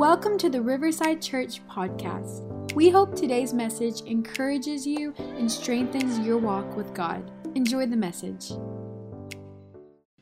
Welcome 0.00 0.38
to 0.38 0.48
the 0.48 0.62
Riverside 0.62 1.20
Church 1.20 1.60
podcast. 1.68 2.72
We 2.72 2.88
hope 2.88 3.14
today's 3.14 3.52
message 3.52 4.00
encourages 4.06 4.86
you 4.86 5.12
and 5.18 5.52
strengthens 5.52 6.18
your 6.20 6.38
walk 6.38 6.74
with 6.74 6.94
God. 6.94 7.30
Enjoy 7.54 7.84
the 7.84 7.98
message. 7.98 8.48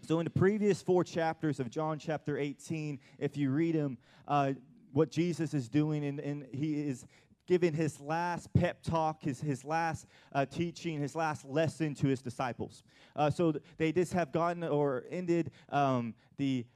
So, 0.04 0.18
in 0.18 0.24
the 0.24 0.30
previous 0.34 0.82
four 0.82 1.04
chapters 1.04 1.60
of 1.60 1.70
John 1.70 1.96
chapter 1.96 2.38
18, 2.38 2.98
if 3.20 3.36
you 3.36 3.52
read 3.52 3.76
them, 3.76 3.98
uh, 4.26 4.54
what 4.94 5.12
Jesus 5.12 5.54
is 5.54 5.68
doing, 5.68 6.06
and, 6.06 6.18
and 6.18 6.48
he 6.52 6.80
is 6.80 7.06
giving 7.46 7.72
his 7.72 8.00
last 8.00 8.52
pep 8.54 8.82
talk, 8.82 9.22
his, 9.22 9.40
his 9.40 9.64
last 9.64 10.08
uh, 10.32 10.44
teaching, 10.44 11.00
his 11.00 11.14
last 11.14 11.44
lesson 11.44 11.94
to 11.94 12.08
his 12.08 12.20
disciples. 12.20 12.82
Uh, 13.14 13.30
so, 13.30 13.52
th- 13.52 13.62
they 13.76 13.92
just 13.92 14.12
have 14.12 14.32
gotten 14.32 14.64
or 14.64 15.04
ended 15.08 15.52
um, 15.68 16.14
the 16.36 16.66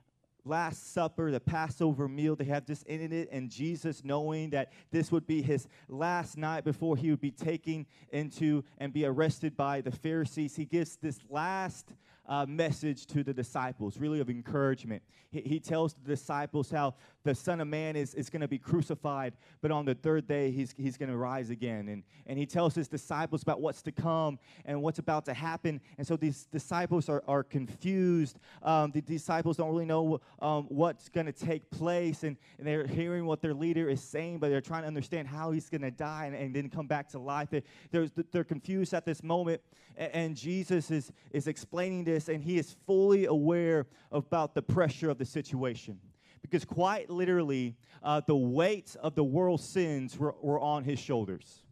Last 0.45 0.93
Supper, 0.93 1.30
the 1.30 1.40
Passover 1.40 2.09
meal, 2.09 2.34
they 2.34 2.45
have 2.45 2.66
this 2.66 2.82
in 2.82 3.12
it, 3.12 3.29
and 3.30 3.48
Jesus, 3.48 4.02
knowing 4.05 4.50
that 4.50 4.73
this 4.91 5.12
would 5.12 5.27
be 5.27 5.41
his 5.41 5.69
last 5.88 6.37
night 6.37 6.64
before 6.64 6.96
he 6.96 7.10
would 7.10 7.20
be 7.20 7.30
taken 7.30 7.87
into 8.10 8.64
and 8.78 8.92
be 8.92 9.05
arrested 9.05 9.56
by 9.56 9.80
the 9.80 9.92
Pharisees, 9.92 10.56
he 10.56 10.64
gives 10.64 10.97
this 10.97 11.20
last 11.28 11.95
uh, 12.29 12.47
message 12.47 13.07
to 13.07 13.25
the 13.25 13.35
disciples, 13.35 13.99
really 13.99 14.21
of 14.21 14.31
encouragement. 14.31 15.03
He, 15.31 15.41
he 15.41 15.61
tells 15.61 15.95
the 15.95 16.09
disciples 16.09 16.71
how 16.71 16.95
the 17.25 17.35
Son 17.35 17.61
of 17.61 17.69
Man 17.69 17.97
is, 17.97 18.15
is 18.15 18.31
going 18.31 18.41
to 18.41 18.48
be 18.48 18.59
crucified, 18.59 19.35
but 19.61 19.71
on 19.71 19.85
the 19.85 19.95
third 19.95 20.27
day 20.27 20.51
he's, 20.51 20.75
he's 20.77 20.97
going 20.97 21.09
to 21.09 21.17
rise 21.17 21.51
again. 21.51 21.89
And, 21.89 22.03
and 22.27 22.39
he 22.39 22.47
tells 22.47 22.75
his 22.75 22.89
disciples 22.89 23.43
about 23.43 23.61
what's 23.61 23.83
to 23.83 23.93
come 23.93 24.39
and 24.65 24.83
what's 24.83 24.98
about 24.98 25.25
to 25.27 25.35
happen. 25.35 25.81
And 25.98 26.07
so 26.07 26.17
these 26.17 26.47
disciples 26.47 27.09
are, 27.09 27.23
are 27.27 27.43
confused. 27.43 28.39
Um, 28.62 28.91
the 28.93 29.01
disciples 29.01 29.57
don't 29.57 29.70
really 29.70 29.84
know 29.84 30.20
um, 30.41 30.67
what's 30.69 31.09
going 31.09 31.27
to 31.27 31.33
take 31.33 31.70
place, 31.70 32.23
and, 32.23 32.37
and 32.59 32.67
they're 32.67 32.87
hearing 32.87 33.27
what 33.27 33.41
their 33.41 33.55
leader 33.55 33.89
is 33.89 34.01
saying, 34.01 34.39
but 34.39 34.51
they're 34.51 34.61
trying 34.61 34.83
to 34.83 34.89
understand 34.89 35.29
how 35.29 35.51
he's 35.51 35.69
going 35.69 35.83
to 35.83 35.91
die 35.91 36.27
and, 36.27 36.36
and 36.36 36.55
then 36.55 36.69
come 36.69 36.86
back 36.86 37.09
to 37.11 37.19
life. 37.19 37.51
They, 37.51 37.62
they're, 37.91 38.09
they're 38.31 38.45
confused 38.45 38.95
at 38.95 39.05
this 39.05 39.23
moment, 39.23 39.61
and, 39.97 40.12
and 40.14 40.36
Jesus 40.36 40.91
is, 40.91 41.12
is 41.31 41.47
explaining 41.47 42.05
this, 42.12 42.28
and 42.28 42.42
he 42.42 42.58
is 42.58 42.77
fully 42.86 43.27
aware 43.27 43.86
about 44.10 44.55
the 44.55 44.62
pressure 44.62 45.10
of 45.10 45.18
the 45.18 45.24
situation 45.24 45.98
because 46.42 46.64
quite 46.64 47.08
literally, 47.08 47.77
uh, 48.02 48.20
the 48.27 48.36
weight 48.36 48.94
of 49.00 49.14
the 49.14 49.24
world's 49.24 49.64
sins 49.64 50.18
were, 50.18 50.34
were 50.42 50.60
on 50.60 50.84
his 50.84 50.98
shoulders. 50.98 51.62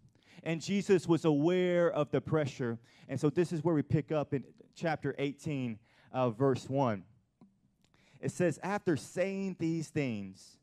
And 0.42 0.62
Jesus 0.62 1.06
was 1.06 1.26
aware 1.26 1.90
of 1.90 2.10
the 2.10 2.20
pressure. 2.20 2.78
And 3.08 3.20
so 3.20 3.28
this 3.28 3.52
is 3.52 3.62
where 3.62 3.74
we 3.74 3.82
pick 3.82 4.10
up 4.10 4.32
in 4.32 4.44
chapter 4.74 5.14
18, 5.18 5.78
uh, 6.12 6.30
verse 6.30 6.68
1. 6.68 7.02
It 8.20 8.30
says, 8.30 8.58
After 8.62 8.96
saying 8.96 9.56
these 9.58 9.88
things, 9.88 10.56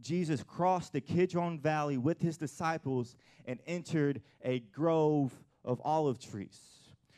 Jesus 0.00 0.42
crossed 0.42 0.92
the 0.92 1.00
Kidron 1.00 1.58
Valley 1.58 1.96
with 1.96 2.20
his 2.20 2.36
disciples 2.36 3.16
and 3.46 3.60
entered 3.66 4.20
a 4.42 4.58
grove 4.58 5.32
of 5.64 5.80
olive 5.84 6.18
trees. 6.18 6.60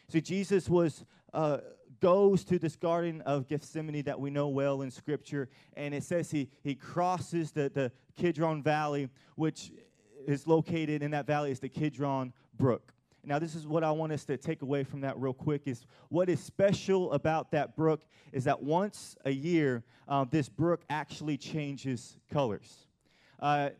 See, 0.08 0.20
Jesus 0.20 0.68
was 0.68 1.04
uh, 1.32 1.58
goes 2.00 2.44
to 2.44 2.58
this 2.58 2.77
garden 2.77 3.20
of 3.22 3.48
Gethsemane 3.48 4.02
that 4.05 4.19
we 4.19 4.30
know 4.30 4.48
well 4.48 4.83
in 4.83 4.91
Scripture, 4.91 5.48
and 5.77 5.94
it 5.94 6.02
says 6.02 6.30
he, 6.30 6.48
he 6.62 6.75
crosses 6.75 7.52
the, 7.52 7.70
the 7.72 7.92
Kidron 8.16 8.62
Valley, 8.62 9.08
which 9.36 9.72
is 10.27 10.47
located 10.47 11.02
in 11.02 11.11
that 11.12 11.27
valley 11.27 11.50
is 11.50 11.61
the 11.61 11.69
Kidron 11.69 12.33
Brook. 12.56 12.92
Now, 13.24 13.41
this 13.41 13.56
is 13.56 13.67
what 13.67 13.83
I 13.83 13.91
want 13.91 14.12
us 14.12 14.24
to 14.27 14.36
take 14.36 14.62
away 14.62 14.84
from 14.84 15.00
that 15.00 15.19
real 15.19 15.34
quick 15.34 15.62
is 15.67 15.84
what 16.11 16.28
is 16.28 16.39
special 16.39 17.12
about 17.12 17.50
that 17.50 17.74
brook 17.74 18.02
is 18.33 18.44
that 18.44 18.62
once 18.62 19.17
a 19.24 19.33
year, 19.33 19.83
uh, 20.06 20.24
this 20.30 20.48
brook 20.48 20.83
actually 20.89 21.36
changes 21.36 22.19
colors. 22.33 22.86
Uh, 23.41 23.70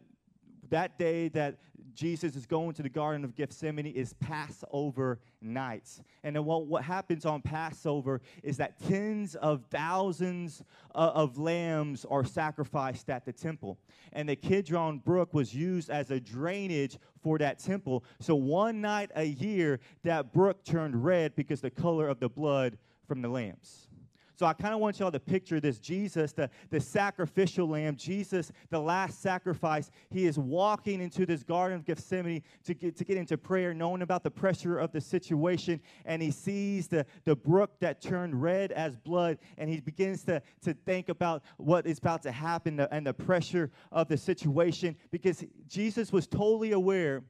that 0.71 0.99
day 0.99 1.29
that 1.29 1.59
Jesus 1.97 2.37
is 2.37 2.47
going 2.47 2.75
to 2.75 2.83
the 2.83 2.89
Garden 2.89 3.25
of 3.25 3.35
Gethsemane 3.35 3.87
is 3.87 4.13
Passover 4.15 5.19
night. 5.41 5.89
And 6.23 6.37
then 6.37 6.45
what, 6.45 6.67
what 6.67 6.85
happens 6.85 7.25
on 7.25 7.41
Passover 7.43 8.21
is 8.43 8.59
that 8.59 8.79
tens 8.87 9.35
of 9.37 9.65
thousands 9.71 10.63
uh, 10.95 11.13
of 11.15 11.39
lambs 11.39 12.05
are 12.05 12.25
sacrificed 12.25 13.09
at 13.09 13.25
the 13.25 13.33
temple. 13.33 13.79
And 14.13 14.29
the 14.29 14.37
Kidron 14.37 14.99
Brook 14.99 15.35
was 15.35 15.55
used 15.55 15.91
as 15.91 16.11
a 16.11 16.21
drainage 16.21 16.99
for 17.23 17.39
that 17.39 17.59
temple. 17.59 18.05
So 18.21 18.35
one 18.35 18.81
night 18.81 19.11
a 19.17 19.25
year, 19.25 19.81
that 20.05 20.33
brook 20.33 20.65
turned 20.65 21.03
red 21.03 21.35
because 21.35 21.61
the 21.63 21.71
color 21.71 22.09
of 22.09 22.21
the 22.21 22.29
blood 22.29 22.77
from 23.09 23.23
the 23.23 23.29
lambs. 23.29 23.89
So 24.37 24.45
I 24.45 24.53
kind 24.53 24.75
of 24.75 24.81
want 24.81 25.01
y'all 25.01 25.11
to 25.11 25.19
picture 25.19 25.61
this 25.61 25.79
Jesus, 25.79 26.33
the, 26.33 26.51
the 26.69 26.79
sacrificial 26.79 27.67
lamb, 27.67 27.97
Jesus, 27.97 28.53
the 28.69 28.79
last 28.79 29.23
sacrifice. 29.23 29.91
He 30.11 30.27
is 30.27 30.39
walking 30.39 31.01
into 31.01 31.25
this 31.25 31.43
Garden 31.43 31.79
of 31.79 31.87
Gethsemane 31.87 32.43
to 32.65 32.75
get, 32.75 32.97
to 32.97 33.05
get 33.05 33.17
into 33.17 33.39
prayer, 33.39 33.73
knowing 33.73 34.03
about 34.03 34.23
the 34.23 34.31
pressure 34.31 34.79
of 34.79 34.93
the 34.93 35.01
situation. 35.01 35.81
And 36.05 36.21
he 36.21 36.31
sees 36.31 36.87
the, 36.87 37.07
the 37.25 37.35
brook 37.35 37.81
that 37.81 38.03
turned 38.03 38.43
red 38.43 38.73
as 38.73 38.95
blood. 38.95 39.39
And 39.57 39.71
he 39.71 39.81
begins 39.81 40.23
to, 40.25 40.43
to 40.65 40.75
think 40.75 41.09
about 41.09 41.43
what 41.57 41.87
is 41.87 41.97
about 41.97 42.23
to 42.25 42.33
happen 42.33 42.79
and 42.79 43.07
the 43.07 43.15
pressure 43.15 43.71
of 43.91 44.07
the 44.09 44.19
situation 44.19 44.97
because 45.11 45.45
Jesus 45.67 46.13
was 46.13 46.27
totally 46.27 46.73
aware 46.73 47.23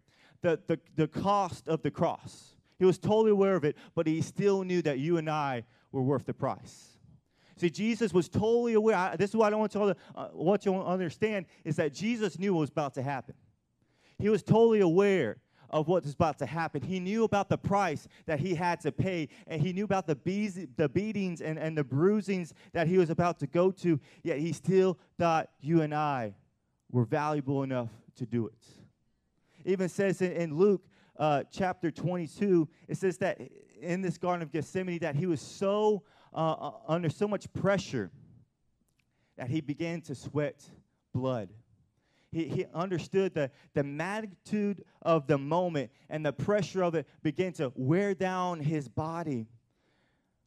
the, 0.43 0.59
the, 0.67 0.81
the 0.97 1.07
cost 1.07 1.69
of 1.69 1.83
the 1.83 1.91
cross. 1.93 2.57
He 2.81 2.85
was 2.85 2.99
totally 2.99 3.31
aware 3.31 3.55
of 3.55 3.65
it, 3.65 3.77
but 3.95 4.09
he 4.09 4.21
still 4.23 4.65
knew 4.65 4.83
that 4.83 4.99
you 4.99 5.19
and 5.19 5.31
I 5.31 5.65
were 5.93 6.03
worth 6.03 6.27
the 6.27 6.35
price. 6.35 6.96
See, 7.59 7.71
Jesus 7.71 8.13
was 8.13 8.29
totally 8.29 8.75
aware. 8.75 8.97
I, 8.97 9.17
this 9.17 9.31
is 9.31 9.37
what 9.37 9.53
I 9.53 9.57
want 9.57 9.75
you 9.75 9.81
to 9.81 9.97
uh, 10.15 10.29
want 10.33 10.67
you 10.67 10.73
to 10.73 10.83
understand 10.83 11.47
is 11.65 11.77
that 11.77 11.95
Jesus 11.95 12.39
knew 12.39 12.53
what 12.53 12.61
was 12.61 12.71
about 12.71 12.95
to 12.95 13.03
happen. 13.03 13.35
He 14.19 14.29
was 14.29 14.43
totally 14.43 14.81
aware 14.81 15.39
of 15.71 15.89
what 15.89 16.05
was 16.05 16.13
about 16.13 16.39
to 16.39 16.47
happen. 16.47 16.83
He 16.83 17.01
knew 17.01 17.25
about 17.25 17.49
the 17.49 17.59
price 17.59 18.09
that 18.27 18.41
he 18.41 18.55
had 18.55 18.81
to 18.81 18.93
pay, 18.93 19.29
and 19.47 19.61
he 19.61 19.73
knew 19.73 19.85
about 19.85 20.07
the, 20.07 20.15
bees, 20.15 20.67
the 20.77 20.89
beatings 20.89 21.41
and, 21.41 21.59
and 21.59 21.77
the 21.77 21.85
bruisings 21.85 22.55
that 22.73 22.87
he 22.87 22.99
was 22.99 23.11
about 23.11 23.39
to 23.41 23.47
go 23.47 23.71
to, 23.73 23.99
yet 24.23 24.39
he 24.39 24.53
still 24.53 24.99
thought 25.19 25.49
you 25.61 25.83
and 25.83 25.95
I 25.95 26.35
were 26.91 27.05
valuable 27.05 27.63
enough 27.63 27.91
to 28.17 28.27
do 28.27 28.47
it. 28.47 28.55
It 29.65 29.73
even 29.73 29.89
says 29.89 30.23
in, 30.23 30.33
in 30.33 30.57
Luke 30.57 30.85
uh, 31.19 31.45
chapter 31.51 31.91
22, 31.91 32.69
it 32.89 32.97
says 32.97 33.19
that 33.19 33.41
in 33.81 34.03
this 34.03 34.19
Garden 34.19 34.43
of 34.43 34.53
Gethsemane 34.53 35.01
that 35.01 35.17
he 35.17 35.27
was 35.27 35.41
so 35.41 36.03
uh, 36.37 36.53
uh, 36.53 36.71
under 36.87 37.09
so 37.09 37.27
much 37.27 37.51
pressure 37.55 38.11
that 39.39 39.49
he 39.49 39.63
began 39.63 40.03
to 40.03 40.15
sweat 40.15 40.63
blood. 41.15 41.49
He, 42.31 42.45
he 42.45 42.67
understood 42.75 43.33
the, 43.35 43.51
the 43.73 43.83
magnitude 43.83 44.85
of 45.01 45.27
the 45.27 45.39
moment 45.39 45.91
and 46.11 46.25
the 46.25 46.35
pressure 46.35 46.83
of 46.83 46.95
it 46.95 47.07
began 47.23 47.53
to 47.55 47.73
wear 47.75 48.15
down 48.15 48.61
his 48.61 48.87
body. 48.87 49.47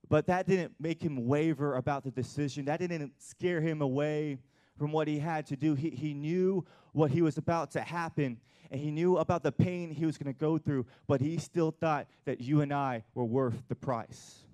But 0.08 0.28
that 0.28 0.48
didn't 0.48 0.74
make 0.80 1.02
him 1.02 1.28
waver 1.28 1.76
about 1.76 2.04
the 2.04 2.12
decision. 2.12 2.66
That 2.66 2.80
didn't 2.80 3.14
scare 3.18 3.62
him 3.62 3.82
away 3.82 4.38
from 4.78 4.92
what 4.92 5.08
he 5.08 5.18
had 5.18 5.48
to 5.48 5.56
do. 5.56 5.74
He, 5.74 5.90
he 5.90 6.14
knew 6.14 6.66
what 6.94 7.12
he 7.12 7.22
was 7.22 7.38
about 7.38 7.72
to 7.72 7.82
happen, 7.82 8.40
and 8.72 8.80
he 8.80 8.92
knew 8.92 9.18
about 9.18 9.44
the 9.44 9.52
pain 9.52 9.92
he 9.92 10.06
was 10.06 10.18
going 10.18 10.34
to 10.34 10.40
go 10.40 10.58
through, 10.58 10.86
but 11.08 11.22
he 11.22 11.38
still 11.38 11.72
thought 11.72 12.08
that 12.26 12.42
you 12.42 12.62
and 12.62 12.74
I 12.74 13.04
were 13.14 13.26
worth 13.26 13.62
the 13.68 13.76
price 13.76 14.46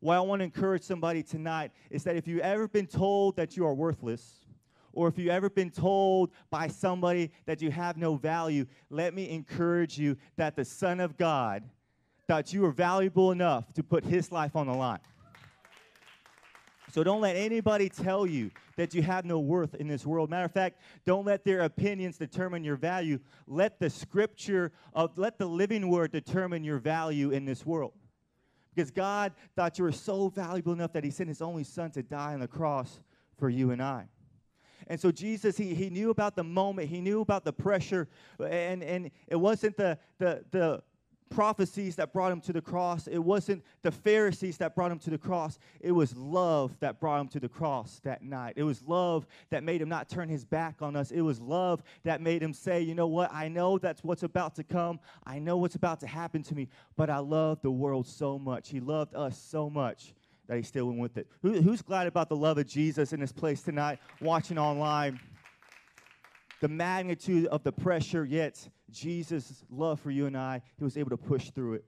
what 0.00 0.16
I 0.16 0.20
want 0.20 0.40
to 0.40 0.44
encourage 0.44 0.82
somebody 0.82 1.22
tonight 1.22 1.72
is 1.90 2.04
that 2.04 2.16
if 2.16 2.26
you've 2.28 2.40
ever 2.40 2.68
been 2.68 2.86
told 2.86 3.36
that 3.36 3.56
you 3.56 3.66
are 3.66 3.74
worthless, 3.74 4.46
or 4.92 5.08
if 5.08 5.18
you've 5.18 5.28
ever 5.28 5.50
been 5.50 5.70
told 5.70 6.30
by 6.50 6.68
somebody 6.68 7.30
that 7.46 7.60
you 7.62 7.70
have 7.70 7.96
no 7.96 8.16
value, 8.16 8.66
let 8.90 9.14
me 9.14 9.30
encourage 9.30 9.98
you 9.98 10.16
that 10.36 10.56
the 10.56 10.64
Son 10.64 10.98
of 11.00 11.16
God 11.16 11.62
thought 12.26 12.52
you 12.52 12.62
were 12.62 12.72
valuable 12.72 13.32
enough 13.32 13.72
to 13.74 13.82
put 13.82 14.04
his 14.04 14.32
life 14.32 14.56
on 14.56 14.66
the 14.66 14.72
line. 14.72 15.00
So 16.90 17.04
don't 17.04 17.20
let 17.20 17.36
anybody 17.36 17.88
tell 17.88 18.26
you 18.26 18.50
that 18.76 18.94
you 18.94 19.02
have 19.02 19.24
no 19.24 19.40
worth 19.40 19.74
in 19.74 19.88
this 19.88 20.06
world. 20.06 20.30
Matter 20.30 20.46
of 20.46 20.52
fact, 20.52 20.80
don't 21.04 21.26
let 21.26 21.44
their 21.44 21.60
opinions 21.60 22.16
determine 22.16 22.64
your 22.64 22.76
value. 22.76 23.18
Let 23.46 23.78
the 23.78 23.90
scripture 23.90 24.72
of 24.94 25.18
let 25.18 25.38
the 25.38 25.46
living 25.46 25.88
word 25.90 26.12
determine 26.12 26.64
your 26.64 26.78
value 26.78 27.30
in 27.30 27.44
this 27.44 27.66
world. 27.66 27.92
Because 28.78 28.92
God 28.92 29.32
thought 29.56 29.76
you 29.76 29.82
were 29.82 29.90
so 29.90 30.28
valuable 30.28 30.72
enough 30.72 30.92
that 30.92 31.02
He 31.02 31.10
sent 31.10 31.28
His 31.28 31.42
only 31.42 31.64
Son 31.64 31.90
to 31.90 32.02
die 32.04 32.34
on 32.34 32.38
the 32.38 32.46
cross 32.46 33.00
for 33.36 33.50
you 33.50 33.72
and 33.72 33.82
I. 33.82 34.06
And 34.86 35.00
so 35.00 35.10
Jesus, 35.10 35.56
he, 35.56 35.74
he 35.74 35.90
knew 35.90 36.10
about 36.10 36.36
the 36.36 36.44
moment, 36.44 36.88
he 36.88 37.00
knew 37.00 37.20
about 37.20 37.44
the 37.44 37.52
pressure, 37.52 38.06
and, 38.38 38.84
and 38.84 39.10
it 39.26 39.34
wasn't 39.34 39.76
the, 39.76 39.98
the, 40.20 40.44
the 40.52 40.84
prophecies 41.30 41.96
that 41.96 42.12
brought 42.12 42.32
him 42.32 42.40
to 42.42 42.52
the 42.52 42.60
cross. 42.60 43.06
It 43.06 43.18
wasn't 43.18 43.64
the 43.82 43.90
Pharisees 43.90 44.58
that 44.58 44.74
brought 44.74 44.90
him 44.90 44.98
to 45.00 45.10
the 45.10 45.18
cross. 45.18 45.58
It 45.80 45.92
was 45.92 46.16
love 46.16 46.78
that 46.80 47.00
brought 47.00 47.20
him 47.20 47.28
to 47.28 47.40
the 47.40 47.48
cross 47.48 48.00
that 48.04 48.22
night. 48.22 48.54
It 48.56 48.62
was 48.62 48.82
love 48.82 49.26
that 49.50 49.64
made 49.64 49.80
him 49.80 49.88
not 49.88 50.08
turn 50.08 50.28
his 50.28 50.44
back 50.44 50.82
on 50.82 50.96
us. 50.96 51.10
It 51.10 51.20
was 51.20 51.40
love 51.40 51.82
that 52.04 52.20
made 52.20 52.42
him 52.42 52.52
say, 52.52 52.80
you 52.80 52.94
know 52.94 53.06
what? 53.06 53.32
I 53.32 53.48
know 53.48 53.78
that's 53.78 54.02
what's 54.02 54.22
about 54.22 54.54
to 54.56 54.64
come. 54.64 55.00
I 55.24 55.38
know 55.38 55.56
what's 55.56 55.76
about 55.76 56.00
to 56.00 56.06
happen 56.06 56.42
to 56.44 56.54
me, 56.54 56.68
but 56.96 57.10
I 57.10 57.18
love 57.18 57.60
the 57.62 57.70
world 57.70 58.06
so 58.06 58.38
much. 58.38 58.70
He 58.70 58.80
loved 58.80 59.14
us 59.14 59.38
so 59.38 59.70
much 59.70 60.14
that 60.46 60.56
he 60.56 60.62
still 60.62 60.86
went 60.86 60.98
with 60.98 61.18
it. 61.18 61.28
Who, 61.42 61.60
who's 61.60 61.82
glad 61.82 62.06
about 62.06 62.28
the 62.28 62.36
love 62.36 62.58
of 62.58 62.66
Jesus 62.66 63.12
in 63.12 63.20
this 63.20 63.32
place 63.32 63.62
tonight, 63.62 63.98
watching 64.20 64.58
online? 64.58 65.20
the 66.60 66.68
magnitude 66.68 67.46
of 67.46 67.62
the 67.62 67.72
pressure, 67.72 68.24
yet 68.24 68.68
Jesus' 68.90 69.64
love 69.70 70.00
for 70.00 70.10
you 70.10 70.26
and 70.26 70.36
I, 70.36 70.62
he 70.76 70.84
was 70.84 70.96
able 70.96 71.10
to 71.10 71.16
push 71.16 71.50
through 71.50 71.74
it. 71.74 71.84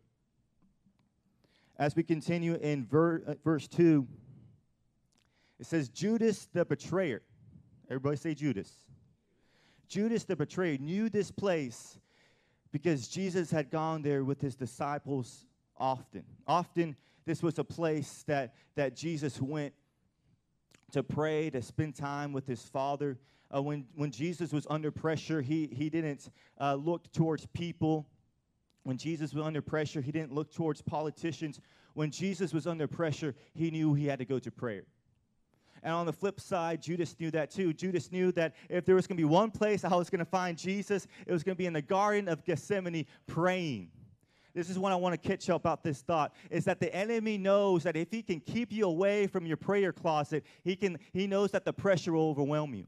As 1.78 1.96
we 1.96 2.02
continue 2.02 2.54
in 2.54 2.84
ver- 2.84 3.22
uh, 3.26 3.34
verse 3.42 3.66
2, 3.68 4.06
it 5.58 5.66
says, 5.66 5.88
Judas 5.88 6.48
the 6.52 6.64
betrayer. 6.64 7.22
Everybody 7.88 8.16
say 8.16 8.34
Judas. 8.34 8.70
Judas 9.88 10.24
the 10.24 10.36
betrayer 10.36 10.78
knew 10.78 11.08
this 11.08 11.30
place 11.30 11.98
because 12.72 13.08
Jesus 13.08 13.50
had 13.50 13.70
gone 13.70 14.02
there 14.02 14.24
with 14.24 14.40
his 14.40 14.54
disciples 14.54 15.46
often. 15.76 16.24
Often, 16.46 16.96
this 17.24 17.42
was 17.42 17.58
a 17.58 17.64
place 17.64 18.24
that, 18.26 18.54
that 18.76 18.94
Jesus 18.94 19.40
went 19.40 19.74
to 20.92 21.02
pray, 21.02 21.50
to 21.50 21.62
spend 21.62 21.94
time 21.94 22.32
with 22.32 22.46
his 22.46 22.62
Father. 22.62 23.18
Uh, 23.54 23.62
when, 23.62 23.86
when 23.94 24.10
Jesus 24.10 24.52
was 24.52 24.66
under 24.70 24.90
pressure, 24.90 25.42
he, 25.42 25.68
he 25.72 25.90
didn't 25.90 26.30
uh, 26.60 26.74
look 26.74 27.10
towards 27.12 27.46
people. 27.46 28.06
When 28.84 28.96
Jesus 28.96 29.34
was 29.34 29.44
under 29.44 29.60
pressure, 29.60 30.00
he 30.00 30.12
didn't 30.12 30.32
look 30.32 30.52
towards 30.52 30.80
politicians. 30.82 31.60
When 31.94 32.10
Jesus 32.10 32.54
was 32.54 32.66
under 32.66 32.86
pressure, 32.86 33.34
he 33.54 33.70
knew 33.70 33.94
he 33.94 34.06
had 34.06 34.18
to 34.20 34.24
go 34.24 34.38
to 34.38 34.50
prayer. 34.50 34.84
And 35.82 35.94
on 35.94 36.06
the 36.06 36.12
flip 36.12 36.40
side, 36.40 36.82
Judas 36.82 37.16
knew 37.18 37.30
that 37.30 37.50
too. 37.50 37.72
Judas 37.72 38.12
knew 38.12 38.32
that 38.32 38.54
if 38.68 38.84
there 38.84 38.94
was 38.94 39.06
going 39.06 39.16
to 39.16 39.20
be 39.20 39.24
one 39.24 39.50
place 39.50 39.82
I 39.84 39.94
was 39.94 40.10
going 40.10 40.18
to 40.18 40.24
find 40.24 40.56
Jesus, 40.56 41.06
it 41.26 41.32
was 41.32 41.42
going 41.42 41.54
to 41.54 41.58
be 41.58 41.66
in 41.66 41.72
the 41.72 41.82
Garden 41.82 42.28
of 42.28 42.44
Gethsemane 42.44 43.06
praying. 43.26 43.90
This 44.54 44.68
is 44.68 44.78
what 44.78 44.92
I 44.92 44.96
want 44.96 45.20
to 45.20 45.28
catch 45.28 45.48
up 45.48 45.62
about 45.62 45.82
this 45.82 46.02
thought 46.02 46.34
is 46.50 46.64
that 46.64 46.80
the 46.80 46.94
enemy 46.94 47.38
knows 47.38 47.84
that 47.84 47.96
if 47.96 48.10
he 48.10 48.22
can 48.22 48.40
keep 48.40 48.72
you 48.72 48.84
away 48.84 49.26
from 49.26 49.46
your 49.46 49.56
prayer 49.56 49.92
closet, 49.92 50.44
he 50.64 50.74
can 50.74 50.98
he 51.12 51.26
knows 51.26 51.52
that 51.52 51.64
the 51.64 51.72
pressure 51.72 52.12
will 52.12 52.28
overwhelm 52.28 52.74
you. 52.74 52.86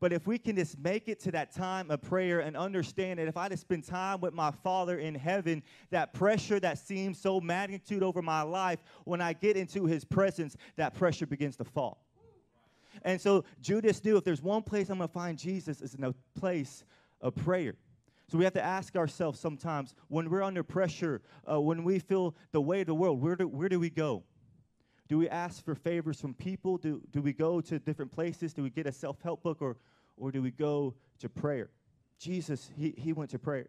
But 0.00 0.12
if 0.12 0.26
we 0.26 0.38
can 0.38 0.56
just 0.56 0.78
make 0.78 1.08
it 1.08 1.18
to 1.20 1.32
that 1.32 1.52
time 1.52 1.90
of 1.90 2.00
prayer 2.02 2.40
and 2.40 2.56
understand 2.56 3.18
that 3.18 3.28
if 3.28 3.36
I 3.36 3.48
just 3.48 3.62
spend 3.62 3.84
time 3.84 4.20
with 4.20 4.32
my 4.32 4.50
Father 4.50 4.98
in 4.98 5.14
heaven, 5.14 5.62
that 5.90 6.12
pressure 6.12 6.60
that 6.60 6.78
seems 6.78 7.18
so 7.20 7.40
magnitude 7.40 8.02
over 8.02 8.22
my 8.22 8.42
life, 8.42 8.78
when 9.04 9.20
I 9.20 9.32
get 9.32 9.56
into 9.56 9.86
his 9.86 10.04
presence, 10.04 10.56
that 10.76 10.94
pressure 10.94 11.26
begins 11.26 11.56
to 11.56 11.64
fall. 11.64 12.04
And 13.02 13.20
so 13.20 13.44
Judas 13.60 14.02
knew 14.04 14.16
if 14.16 14.24
there's 14.24 14.42
one 14.42 14.62
place 14.62 14.88
I'm 14.90 14.98
going 14.98 15.08
to 15.08 15.12
find 15.12 15.38
Jesus, 15.38 15.80
is 15.80 15.94
in 15.94 16.04
a 16.04 16.14
place 16.38 16.84
of 17.20 17.34
prayer. 17.34 17.74
So 18.28 18.36
we 18.36 18.44
have 18.44 18.54
to 18.54 18.62
ask 18.62 18.94
ourselves 18.94 19.40
sometimes 19.40 19.94
when 20.08 20.28
we're 20.28 20.42
under 20.42 20.62
pressure, 20.62 21.22
uh, 21.50 21.60
when 21.60 21.82
we 21.82 21.98
feel 21.98 22.34
the 22.52 22.60
weight 22.60 22.82
of 22.82 22.86
the 22.88 22.94
world, 22.94 23.22
where 23.22 23.36
do, 23.36 23.48
where 23.48 23.68
do 23.68 23.80
we 23.80 23.90
go? 23.90 24.22
Do 25.08 25.16
we 25.16 25.28
ask 25.30 25.64
for 25.64 25.74
favors 25.74 26.20
from 26.20 26.34
people? 26.34 26.76
Do, 26.76 27.00
do 27.10 27.22
we 27.22 27.32
go 27.32 27.62
to 27.62 27.78
different 27.78 28.12
places? 28.12 28.52
Do 28.52 28.62
we 28.62 28.68
get 28.68 28.86
a 28.86 28.92
self 28.92 29.22
help 29.22 29.42
book 29.42 29.62
or, 29.62 29.78
or 30.18 30.30
do 30.30 30.42
we 30.42 30.50
go 30.50 30.94
to 31.20 31.28
prayer? 31.28 31.70
Jesus, 32.18 32.70
he, 32.76 32.94
he 32.96 33.12
went 33.12 33.30
to 33.30 33.38
prayer. 33.38 33.68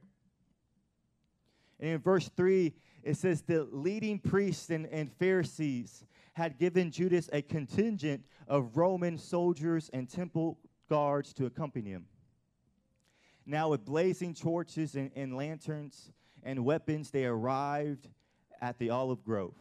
And 1.79 1.91
in 1.91 1.99
verse 1.99 2.29
3, 2.35 2.73
it 3.03 3.15
says 3.15 3.41
the 3.41 3.67
leading 3.71 4.19
priests 4.19 4.69
and, 4.69 4.85
and 4.87 5.11
Pharisees 5.13 6.03
had 6.33 6.57
given 6.57 6.91
Judas 6.91 7.29
a 7.31 7.41
contingent 7.41 8.23
of 8.47 8.75
Roman 8.75 9.17
soldiers 9.17 9.89
and 9.93 10.09
temple 10.09 10.57
guards 10.89 11.33
to 11.33 11.45
accompany 11.45 11.91
him. 11.91 12.05
Now, 13.45 13.69
with 13.69 13.85
blazing 13.85 14.33
torches 14.33 14.95
and, 14.95 15.11
and 15.15 15.35
lanterns 15.35 16.11
and 16.43 16.65
weapons, 16.65 17.11
they 17.11 17.25
arrived 17.25 18.07
at 18.61 18.77
the 18.77 18.89
olive 18.89 19.23
grove. 19.23 19.55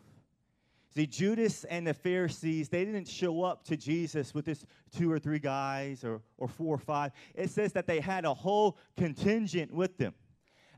See, 0.94 1.06
Judas 1.06 1.64
and 1.64 1.86
the 1.86 1.94
Pharisees, 1.94 2.68
they 2.68 2.84
didn't 2.84 3.06
show 3.06 3.42
up 3.42 3.64
to 3.64 3.76
Jesus 3.76 4.32
with 4.32 4.46
this 4.46 4.64
two 4.90 5.10
or 5.12 5.18
three 5.18 5.38
guys 5.38 6.02
or, 6.02 6.22
or 6.38 6.48
four 6.48 6.74
or 6.74 6.78
five. 6.78 7.12
It 7.34 7.50
says 7.50 7.72
that 7.74 7.86
they 7.86 8.00
had 8.00 8.24
a 8.24 8.32
whole 8.32 8.78
contingent 8.96 9.72
with 9.72 9.98
them. 9.98 10.14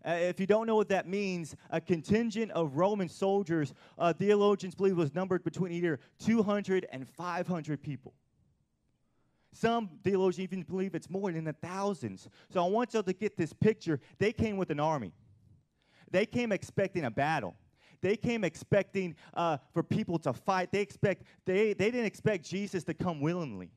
Uh, 0.04 0.12
if 0.12 0.40
you 0.40 0.46
don't 0.46 0.66
know 0.66 0.76
what 0.76 0.88
that 0.88 1.06
means, 1.06 1.54
a 1.70 1.80
contingent 1.80 2.50
of 2.52 2.76
Roman 2.76 3.08
soldiers, 3.08 3.74
uh, 3.98 4.12
theologians 4.12 4.74
believe 4.74 4.96
was 4.96 5.14
numbered 5.14 5.44
between 5.44 5.72
either 5.72 6.00
200 6.18 6.86
and 6.90 7.06
500 7.06 7.82
people. 7.82 8.14
Some 9.52 9.90
theologians 10.02 10.40
even 10.40 10.62
believe 10.62 10.94
it's 10.94 11.10
more 11.10 11.30
than 11.30 11.44
the 11.44 11.52
thousands. 11.52 12.28
So 12.48 12.64
I 12.64 12.68
want 12.68 12.94
y'all 12.94 13.02
to 13.02 13.12
get 13.12 13.36
this 13.36 13.52
picture. 13.52 14.00
They 14.18 14.32
came 14.32 14.56
with 14.56 14.70
an 14.70 14.80
army, 14.80 15.12
they 16.10 16.26
came 16.26 16.50
expecting 16.50 17.04
a 17.04 17.10
battle. 17.10 17.54
They 18.02 18.16
came 18.16 18.44
expecting 18.44 19.14
uh, 19.34 19.58
for 19.72 19.82
people 19.82 20.18
to 20.20 20.32
fight. 20.32 20.72
They 20.72 20.80
expect 20.80 21.24
they, 21.44 21.74
they 21.74 21.90
didn't 21.90 22.06
expect 22.06 22.48
Jesus 22.48 22.84
to 22.84 22.94
come 22.94 23.20
willingly. 23.20 23.70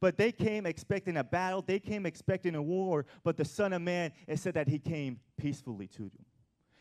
But 0.00 0.16
they 0.16 0.32
came 0.32 0.64
expecting 0.66 1.18
a 1.18 1.24
battle. 1.24 1.62
They 1.62 1.78
came 1.78 2.06
expecting 2.06 2.54
a 2.54 2.62
war. 2.62 3.04
But 3.22 3.36
the 3.36 3.44
Son 3.44 3.72
of 3.72 3.82
Man, 3.82 4.12
it 4.26 4.38
said 4.38 4.54
that 4.54 4.66
he 4.66 4.78
came 4.78 5.20
peacefully 5.36 5.86
to 5.88 6.02
them, 6.02 6.24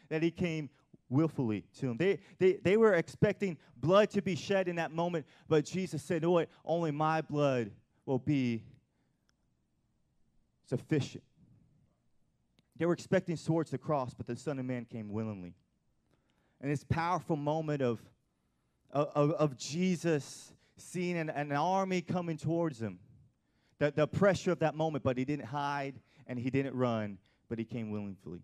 that 0.09 0.23
he 0.23 0.31
came 0.31 0.69
willfully 1.09 1.65
to 1.79 1.87
them. 1.87 1.97
They, 1.97 2.19
they, 2.37 2.53
they 2.53 2.77
were 2.77 2.93
expecting 2.93 3.57
blood 3.75 4.09
to 4.11 4.21
be 4.21 4.35
shed 4.35 4.67
in 4.67 4.77
that 4.77 4.91
moment. 4.91 5.25
But 5.47 5.65
Jesus 5.65 6.01
said, 6.01 6.21
No, 6.21 6.45
only 6.63 6.91
my 6.91 7.21
blood 7.21 7.71
will 8.05 8.19
be 8.19 8.63
sufficient. 10.67 11.23
They 12.77 12.85
were 12.85 12.93
expecting 12.93 13.35
swords 13.35 13.71
to 13.71 13.77
cross, 13.77 14.13
but 14.13 14.25
the 14.25 14.37
Son 14.37 14.57
of 14.57 14.65
Man 14.65 14.85
came 14.85 15.09
willingly 15.09 15.53
and 16.61 16.71
this 16.71 16.83
powerful 16.83 17.35
moment 17.35 17.81
of, 17.81 17.99
of, 18.91 19.31
of 19.31 19.57
Jesus 19.57 20.53
seeing 20.77 21.17
an, 21.17 21.29
an 21.29 21.51
army 21.51 22.01
coming 22.01 22.37
towards 22.37 22.81
him. 22.81 22.99
The, 23.79 23.91
the 23.91 24.07
pressure 24.07 24.51
of 24.51 24.59
that 24.59 24.75
moment, 24.75 25.03
but 25.03 25.17
he 25.17 25.23
didn't 25.23 25.45
hide 25.45 25.99
and 26.27 26.37
he 26.37 26.49
didn't 26.49 26.75
run, 26.75 27.17
but 27.47 27.57
he 27.57 27.65
came 27.65 27.89
willingly. 27.89 28.41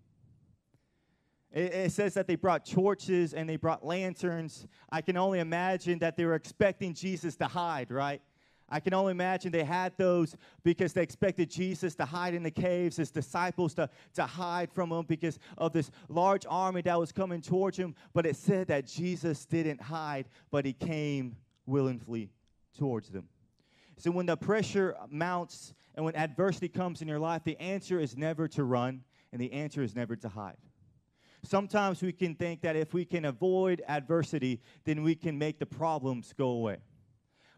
It, 1.52 1.74
it 1.74 1.92
says 1.92 2.14
that 2.14 2.28
they 2.28 2.36
brought 2.36 2.66
torches 2.66 3.34
and 3.34 3.50
they 3.50 3.58
brought 3.58 3.86
lanterns. 3.86 4.66
I 4.90 5.02
can 5.02 5.18
only 5.18 5.40
imagine 5.40 6.00
that 6.00 6.16
they 6.16 6.26
were 6.26 6.36
expecting 6.36 6.94
Jesus 6.94 7.36
to 7.38 7.48
hide, 7.48 7.92
right? 7.92 8.22
I 8.68 8.80
can 8.80 8.94
only 8.96 9.12
imagine 9.12 9.52
they 9.52 9.64
had 9.64 9.94
those 9.96 10.36
because 10.64 10.92
they 10.94 11.04
expected 11.04 11.52
Jesus 11.52 11.94
to 11.96 12.06
hide 12.06 12.34
in 12.34 12.42
the 12.42 12.52
caves, 12.52 12.98
his 12.98 13.12
disciples 13.12 13.76
to, 13.76 13.90
to 14.16 14.24
hide 14.24 14.72
from 14.72 14.92
him 14.92 15.06
because 15.08 15.38
of 15.58 15.72
this 15.72 15.92
large 16.10 16.46
army 16.50 16.82
that 16.82 17.00
was 17.00 17.12
coming 17.12 17.42
towards 17.42 17.78
him. 17.78 17.96
But 18.14 18.26
it 18.26 18.36
said 18.36 18.68
that 18.70 18.88
Jesus 18.88 19.46
didn't 19.46 19.82
hide, 19.82 20.28
but 20.50 20.66
he 20.66 20.74
came 20.74 21.36
willingly 21.68 22.32
towards 22.78 23.10
them. 23.10 23.30
So 23.98 24.10
when 24.12 24.26
the 24.26 24.36
pressure 24.36 24.96
mounts 25.10 25.74
and 25.94 26.04
when 26.04 26.16
adversity 26.16 26.68
comes 26.68 27.02
in 27.02 27.08
your 27.08 27.20
life, 27.20 27.44
the 27.44 27.60
answer 27.60 28.00
is 28.00 28.18
never 28.18 28.48
to 28.50 28.64
run 28.64 29.04
and 29.32 29.40
the 29.40 29.54
answer 29.54 29.84
is 29.84 29.96
never 29.96 30.16
to 30.16 30.30
hide. 30.30 30.58
Sometimes 31.44 32.02
we 32.02 32.12
can 32.12 32.34
think 32.34 32.62
that 32.62 32.76
if 32.76 32.94
we 32.94 33.06
can 33.06 33.26
avoid 33.26 33.84
adversity, 33.88 34.60
then 34.84 35.04
we 35.04 35.14
can 35.14 35.38
make 35.38 35.60
the 35.60 35.66
problems 35.66 36.34
go 36.36 36.48
away. 36.48 36.78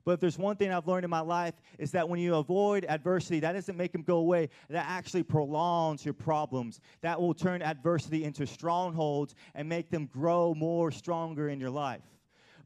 But 0.08 0.14
if 0.14 0.20
there's 0.22 0.38
one 0.38 0.56
thing 0.56 0.72
I've 0.72 0.88
learned 0.88 1.04
in 1.04 1.10
my 1.10 1.20
life 1.20 1.56
is 1.78 1.92
that 1.92 2.08
when 2.08 2.22
you 2.22 2.36
avoid 2.36 2.86
adversity, 2.88 3.42
that 3.42 3.52
doesn't 3.52 3.76
make 3.76 3.92
them 3.92 4.04
go 4.04 4.20
away. 4.20 4.48
That 4.70 4.86
actually 4.88 5.24
prolongs 5.24 6.06
your 6.06 6.14
problems. 6.14 6.80
That 7.02 7.20
will 7.20 7.34
turn 7.34 7.62
adversity 7.62 8.24
into 8.24 8.48
strongholds 8.48 9.36
and 9.54 9.68
make 9.68 9.90
them 9.90 10.06
grow 10.06 10.54
more 10.54 10.92
stronger 10.92 11.50
in 11.50 11.60
your 11.60 11.72
life. 11.72 12.04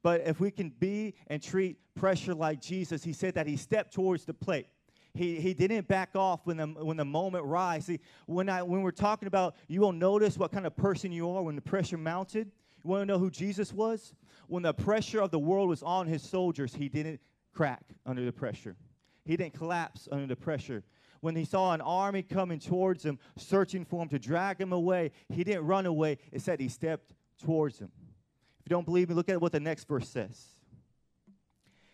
But 0.03 0.21
if 0.27 0.39
we 0.39 0.51
can 0.51 0.69
be 0.69 1.15
and 1.29 1.41
treat 1.41 1.77
pressure 1.95 2.35
like 2.35 2.61
Jesus, 2.61 3.03
he 3.03 3.11
said 3.11 3.33
that 3.33 3.47
he 3.47 3.57
stepped 3.57 3.91
towards 3.91 4.23
the 4.23 4.35
plate. 4.35 4.67
He, 5.15 5.41
he 5.41 5.55
didn't 5.55 5.87
back 5.87 6.11
off 6.15 6.41
when 6.43 6.57
the, 6.57 6.67
when 6.67 6.97
the 6.97 7.05
moment 7.05 7.45
rise. 7.45 7.85
See, 7.85 8.01
when, 8.27 8.49
I, 8.49 8.61
when 8.61 8.83
we're 8.83 8.91
talking 8.91 9.25
about, 9.25 9.55
you 9.67 9.81
will 9.81 9.93
notice 9.93 10.37
what 10.37 10.51
kind 10.51 10.67
of 10.67 10.75
person 10.75 11.11
you 11.11 11.27
are 11.31 11.41
when 11.41 11.55
the 11.55 11.61
pressure 11.63 11.97
mounted. 11.97 12.51
You 12.83 12.89
want 12.91 13.01
to 13.01 13.05
know 13.07 13.17
who 13.17 13.31
Jesus 13.31 13.73
was? 13.73 14.13
When 14.45 14.61
the 14.61 14.75
pressure 14.75 15.21
of 15.21 15.31
the 15.31 15.39
world 15.39 15.69
was 15.69 15.81
on 15.81 16.05
his 16.05 16.21
soldiers, 16.21 16.75
he 16.75 16.87
didn't 16.87 17.19
crack 17.53 17.83
under 18.05 18.23
the 18.23 18.31
pressure. 18.31 18.75
He 19.25 19.37
didn't 19.37 19.53
collapse 19.53 20.07
under 20.11 20.27
the 20.27 20.35
pressure. 20.35 20.83
When 21.19 21.35
he 21.35 21.45
saw 21.45 21.73
an 21.73 21.81
army 21.81 22.23
coming 22.23 22.59
towards 22.59 23.05
him, 23.05 23.19
searching 23.37 23.85
for 23.85 24.01
him 24.01 24.09
to 24.09 24.19
drag 24.19 24.59
him 24.59 24.73
away, 24.73 25.11
he 25.29 25.43
didn't 25.43 25.67
run 25.67 25.85
away. 25.85 26.17
It 26.31 26.41
said 26.41 26.59
he 26.59 26.69
stepped 26.69 27.13
towards 27.43 27.77
him. 27.79 27.91
If 28.59 28.69
you 28.69 28.75
don't 28.75 28.85
believe 28.85 29.09
me, 29.09 29.15
look 29.15 29.29
at 29.29 29.39
what 29.39 29.51
the 29.51 29.59
next 29.59 29.87
verse 29.87 30.09
says. 30.09 30.47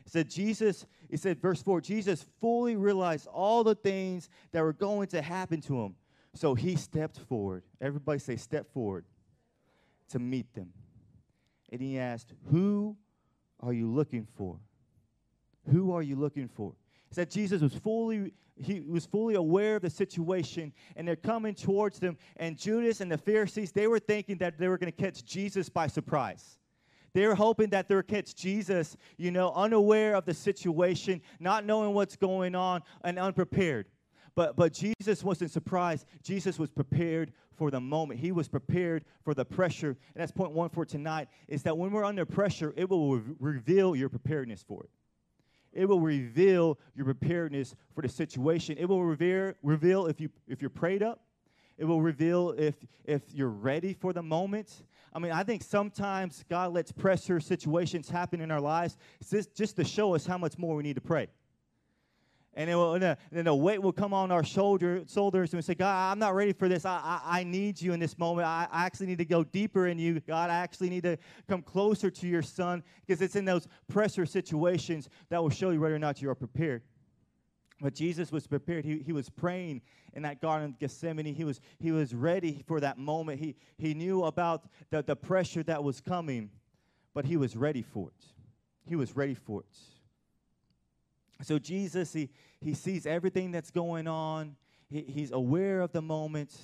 It 0.05 0.11
said, 0.11 0.29
Jesus, 0.29 0.85
it 1.09 1.19
said, 1.19 1.41
verse 1.41 1.61
4, 1.61 1.81
Jesus 1.81 2.25
fully 2.39 2.77
realized 2.77 3.27
all 3.27 3.65
the 3.65 3.75
things 3.75 4.29
that 4.53 4.61
were 4.61 4.73
going 4.73 5.07
to 5.09 5.21
happen 5.21 5.59
to 5.61 5.81
him. 5.81 5.95
So 6.33 6.55
he 6.55 6.77
stepped 6.77 7.19
forward. 7.19 7.63
Everybody 7.81 8.19
say, 8.19 8.37
step 8.37 8.71
forward 8.71 9.03
to 10.09 10.19
meet 10.19 10.53
them. 10.53 10.71
And 11.71 11.81
he 11.81 11.99
asked, 11.99 12.33
Who 12.51 12.95
are 13.59 13.73
you 13.73 13.89
looking 13.89 14.25
for? 14.37 14.59
Who 15.71 15.93
are 15.93 16.01
you 16.01 16.15
looking 16.15 16.47
for? 16.47 16.73
He 17.09 17.15
said 17.15 17.31
Jesus 17.31 17.61
was 17.61 17.73
fully 17.73 18.33
he 18.59 18.79
was 18.79 19.05
fully 19.05 19.35
aware 19.35 19.75
of 19.75 19.83
the 19.83 19.89
situation 19.89 20.73
and 20.95 21.07
they're 21.07 21.15
coming 21.15 21.53
towards 21.53 21.99
them 21.99 22.17
and 22.37 22.57
Judas 22.57 23.01
and 23.01 23.11
the 23.11 23.17
Pharisees 23.17 23.71
they 23.71 23.87
were 23.87 23.99
thinking 23.99 24.37
that 24.39 24.57
they 24.57 24.67
were 24.67 24.79
going 24.79 24.91
to 24.91 24.97
catch 24.97 25.23
Jesus 25.23 25.69
by 25.69 25.87
surprise. 25.87 26.57
They 27.13 27.25
were 27.25 27.35
hoping 27.35 27.69
that 27.69 27.87
they 27.87 27.95
would 27.95 28.07
catch 28.07 28.35
Jesus, 28.35 28.95
you 29.17 29.31
know, 29.31 29.51
unaware 29.53 30.15
of 30.15 30.25
the 30.25 30.33
situation, 30.33 31.21
not 31.39 31.65
knowing 31.65 31.93
what's 31.93 32.15
going 32.15 32.53
on 32.53 32.83
and 33.03 33.17
unprepared. 33.17 33.87
But, 34.35 34.55
but 34.55 34.71
Jesus 34.71 35.23
wasn't 35.23 35.49
surprised. 35.49 36.05
Jesus 36.21 36.59
was 36.59 36.69
prepared 36.69 37.33
for 37.55 37.71
the 37.71 37.81
moment. 37.81 38.19
He 38.19 38.31
was 38.31 38.47
prepared 38.47 39.03
for 39.23 39.33
the 39.33 39.43
pressure. 39.43 39.89
And 39.89 40.21
that's 40.21 40.31
point 40.31 40.51
one 40.51 40.69
for 40.69 40.85
tonight 40.85 41.27
is 41.47 41.63
that 41.63 41.75
when 41.75 41.89
we're 41.89 42.05
under 42.05 42.23
pressure, 42.23 42.71
it 42.77 42.87
will 42.87 43.17
re- 43.17 43.35
reveal 43.39 43.95
your 43.95 44.09
preparedness 44.09 44.63
for 44.67 44.83
it. 44.83 44.89
It 45.77 45.87
will 45.87 46.01
reveal 46.01 46.79
your 46.95 47.05
preparedness 47.05 47.75
for 47.93 48.01
the 48.01 48.09
situation. 48.09 48.75
It 48.79 48.85
will 48.85 49.03
reveal, 49.03 49.53
reveal 49.61 50.07
if, 50.07 50.19
you, 50.19 50.29
if 50.47 50.59
you're 50.59 50.71
prayed 50.71 51.03
up. 51.03 51.21
It 51.77 51.85
will 51.85 52.01
reveal 52.01 52.55
if, 52.57 52.75
if 53.05 53.21
you're 53.31 53.49
ready 53.49 53.93
for 53.93 54.11
the 54.11 54.23
moment. 54.23 54.81
I 55.13 55.19
mean, 55.19 55.31
I 55.31 55.43
think 55.43 55.61
sometimes 55.61 56.43
God 56.49 56.73
lets 56.73 56.91
pressure 56.91 57.39
situations 57.39 58.09
happen 58.09 58.41
in 58.41 58.49
our 58.49 58.59
lives 58.59 58.97
just, 59.29 59.53
just 59.53 59.75
to 59.75 59.83
show 59.83 60.15
us 60.15 60.25
how 60.25 60.39
much 60.39 60.57
more 60.57 60.75
we 60.75 60.81
need 60.81 60.95
to 60.95 61.01
pray. 61.01 61.27
And, 62.57 62.71
will, 62.71 62.95
a 62.95 63.55
weight 63.55 63.79
will 63.79 63.93
come 63.93 64.15
on 64.15 64.31
our 64.31 64.43
shoulder, 64.43 65.03
shoulders 65.07 65.53
and 65.53 65.59
we 65.59 65.61
say, 65.61 65.75
God, 65.75 66.11
I'm 66.11 66.17
not 66.17 66.33
ready 66.33 66.53
for 66.53 66.67
this. 66.67 66.85
I, 66.85 66.99
I, 67.23 67.41
I 67.41 67.43
need 67.43 67.79
you 67.79 67.93
in 67.93 67.99
this 67.99 68.17
moment. 68.17 68.47
I, 68.47 68.67
I 68.71 68.83
actually 68.83 69.05
need 69.05 69.19
to 69.19 69.25
go 69.25 69.43
deeper 69.43 69.85
in 69.85 69.99
you. 69.99 70.19
God, 70.21 70.49
I 70.49 70.55
actually 70.55 70.89
need 70.89 71.03
to 71.03 71.19
come 71.47 71.61
closer 71.61 72.09
to 72.09 72.27
your 72.27 72.41
son 72.41 72.83
because 73.05 73.21
it's 73.21 73.35
in 73.35 73.45
those 73.45 73.67
pressure 73.87 74.25
situations 74.25 75.07
that 75.29 75.39
will 75.39 75.51
show 75.51 75.69
you 75.69 75.79
whether 75.79 75.93
or 75.93 75.99
not 75.99 76.19
you 76.19 76.31
are 76.31 76.35
prepared. 76.35 76.81
But 77.79 77.93
Jesus 77.93 78.31
was 78.31 78.47
prepared. 78.47 78.85
He, 78.85 79.03
he 79.05 79.13
was 79.13 79.29
praying 79.29 79.83
in 80.13 80.23
that 80.23 80.41
Garden 80.41 80.71
of 80.71 80.79
Gethsemane. 80.79 81.35
He 81.35 81.43
was, 81.43 81.61
he 81.77 81.91
was 81.91 82.15
ready 82.15 82.63
for 82.65 82.79
that 82.79 82.97
moment. 82.97 83.39
He, 83.39 83.55
he 83.77 83.93
knew 83.93 84.23
about 84.23 84.63
the, 84.89 85.03
the 85.03 85.15
pressure 85.15 85.61
that 85.61 85.83
was 85.83 86.01
coming, 86.01 86.49
but 87.13 87.23
he 87.23 87.37
was 87.37 87.55
ready 87.55 87.83
for 87.83 88.07
it. 88.07 88.25
He 88.89 88.95
was 88.95 89.15
ready 89.15 89.35
for 89.35 89.59
it. 89.59 89.77
So 91.43 91.59
Jesus, 91.59 92.13
he, 92.13 92.29
he 92.61 92.73
sees 92.73 93.05
everything 93.05 93.51
that's 93.51 93.71
going 93.71 94.07
on. 94.07 94.55
He, 94.89 95.01
he's 95.01 95.31
aware 95.31 95.81
of 95.81 95.91
the 95.91 96.01
moment, 96.01 96.55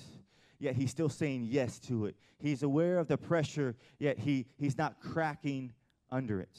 yet 0.60 0.76
he's 0.76 0.92
still 0.92 1.10
saying 1.10 1.48
yes 1.50 1.80
to 1.82 2.06
it. 2.08 2.16
He's 2.40 2.64
aware 2.64 2.98
of 2.98 3.08
the 3.08 3.18
pressure, 3.18 3.76
yet 4.00 4.20
he, 4.20 4.46
he's 4.58 4.78
not 4.78 5.00
cracking 5.00 5.74
under 6.12 6.40
it. 6.42 6.58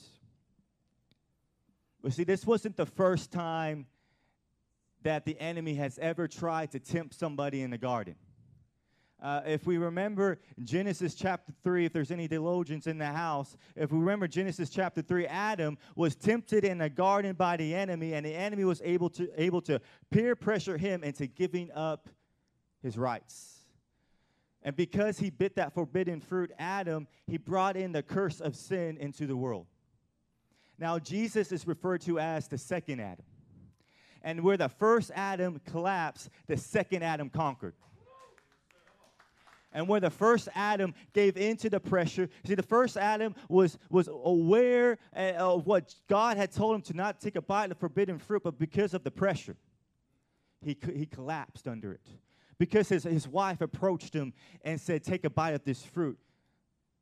But 2.02 2.12
see, 2.12 2.25
this 2.25 2.47
wasn't 2.47 2.76
the 2.76 2.87
first 2.87 3.33
time 3.33 3.87
that 5.02 5.25
the 5.25 5.38
enemy 5.40 5.75
has 5.75 5.99
ever 5.99 6.28
tried 6.28 6.73
to 6.73 6.78
tempt 6.78 7.14
somebody 7.14 7.62
in 7.62 7.71
the 7.71 7.78
garden. 7.78 8.14
Uh, 9.25 9.40
if 9.47 9.66
we 9.66 9.78
remember 9.78 10.38
Genesis 10.64 11.14
chapter 11.14 11.50
3, 11.62 11.87
if 11.87 11.95
there's 11.95 12.11
any 12.11 12.26
theologians 12.26 12.87
in 12.87 12.99
the 12.99 13.07
house, 13.07 13.57
if 13.75 13.90
we 13.90 13.99
remember 13.99 14.28
Genesis 14.28 14.69
chapter 14.69 15.00
3, 15.00 15.26
Adam 15.26 15.78
was 15.97 16.14
tempted 16.14 16.62
in 16.62 16.83
a 16.83 16.90
garden 16.90 17.35
by 17.35 17.57
the 17.57 17.75
enemy, 17.75 18.12
and 18.12 18.26
the 18.26 18.35
enemy 18.35 18.64
was 18.64 18.83
able 18.85 19.09
to, 19.09 19.31
able 19.43 19.62
to 19.62 19.81
peer 20.11 20.37
pressure 20.37 20.76
him 20.76 21.02
into 21.02 21.26
giving 21.26 21.73
up 21.73 22.11
his 22.83 22.99
rights. 22.99 23.61
And 24.62 24.76
because 24.76 25.19
he 25.19 25.31
bit 25.31 25.57
that 25.57 25.73
forbidden 25.73 26.21
fruit, 26.21 26.52
Adam, 26.59 27.09
he 27.26 27.38
brought 27.38 27.78
in 27.78 27.93
the 27.93 28.02
curse 28.02 28.43
of 28.43 28.54
sin 28.54 28.99
into 28.99 29.26
the 29.26 29.37
world. 29.37 29.66
Now, 30.78 30.99
Jesus 30.99 31.50
is 31.50 31.66
referred 31.66 32.02
to 32.02 32.19
as 32.19 32.47
the 32.47 32.59
second 32.59 33.00
Adam. 33.00 33.25
And 34.21 34.43
where 34.43 34.59
the 34.59 34.69
first 34.69 35.11
Adam 35.14 35.62
collapsed, 35.64 36.28
the 36.47 36.59
second 36.59 37.02
Adam 37.02 37.31
conquered 37.31 37.75
and 39.75 39.88
where 39.88 40.00
the 40.00 40.09
first 40.09 40.49
Adam 40.54 40.95
gave 41.12 41.37
into 41.37 41.69
the 41.69 41.81
pressure. 41.81 42.28
See, 42.47 42.54
the 42.54 42.62
first 42.62 42.97
Adam 42.97 43.35
was, 43.49 43.76
was 43.90 44.09
aware 44.09 44.99
uh, 45.14 45.33
of 45.37 45.66
what 45.66 45.95
God 46.09 46.37
had 46.37 46.52
told 46.52 46.76
him 46.76 46.83
to 46.83 46.95
not 46.95 47.21
take 47.21 47.37
a 47.37 47.43
bite 47.43 47.64
of 47.64 47.71
the 47.71 47.75
forbidden 47.75 48.19
fruit, 48.19 48.43
but 48.45 48.59
because 48.59 48.95
of 48.95 49.02
the 49.02 49.11
pressure, 49.11 49.57
he, 50.62 50.78
he 50.95 51.04
collapsed 51.04 51.66
under 51.66 51.93
it. 51.93 52.09
Because 52.57 52.88
his, 52.88 53.02
his 53.02 53.26
wife 53.26 53.61
approached 53.61 54.14
him 54.14 54.33
and 54.64 54.81
said, 54.81 55.02
Take 55.02 55.25
a 55.25 55.31
bite 55.31 55.54
of 55.54 55.64
this 55.64 55.83
fruit, 55.83 56.19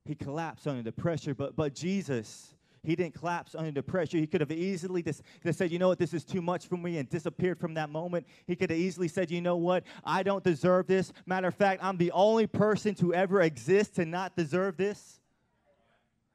he 0.07 0.15
collapsed 0.15 0.67
under 0.67 0.83
the 0.83 0.93
pressure. 0.93 1.35
But, 1.35 1.55
but 1.55 1.75
Jesus, 1.75 2.55
he 2.83 2.97
didn't 2.97 3.15
collapse 3.15 3.55
under 3.55 3.71
the 3.71 3.83
pressure. 3.83 4.19
He 4.19 4.27
could 4.27 4.41
have 4.41 4.51
easily 4.51 5.03
just, 5.03 5.23
said, 5.53 5.71
you 5.71 5.79
know 5.79 5.89
what, 5.89 5.99
this 5.99 6.13
is 6.13 6.25
too 6.25 6.43
much 6.43 6.67
for 6.67 6.77
me 6.77 6.99
and 6.99 7.09
disappeared 7.09 7.61
from 7.61 7.75
that 7.75 7.91
moment. 7.91 8.27
He 8.47 8.57
could 8.57 8.71
have 8.71 8.79
easily 8.79 9.09
said, 9.09 9.31
you 9.31 9.41
know 9.41 9.57
what, 9.57 9.85
I 10.05 10.23
don't 10.23 10.43
deserve 10.43 10.89
this. 10.89 11.13
Matter 11.25 11.49
of 11.49 11.55
fact, 11.55 11.83
I'm 11.85 11.97
the 11.97 12.11
only 12.11 12.47
person 12.47 12.95
to 12.97 13.15
ever 13.15 13.41
exist 13.41 13.95
to 13.97 14.05
not 14.05 14.35
deserve 14.37 14.77
this. 14.77 15.21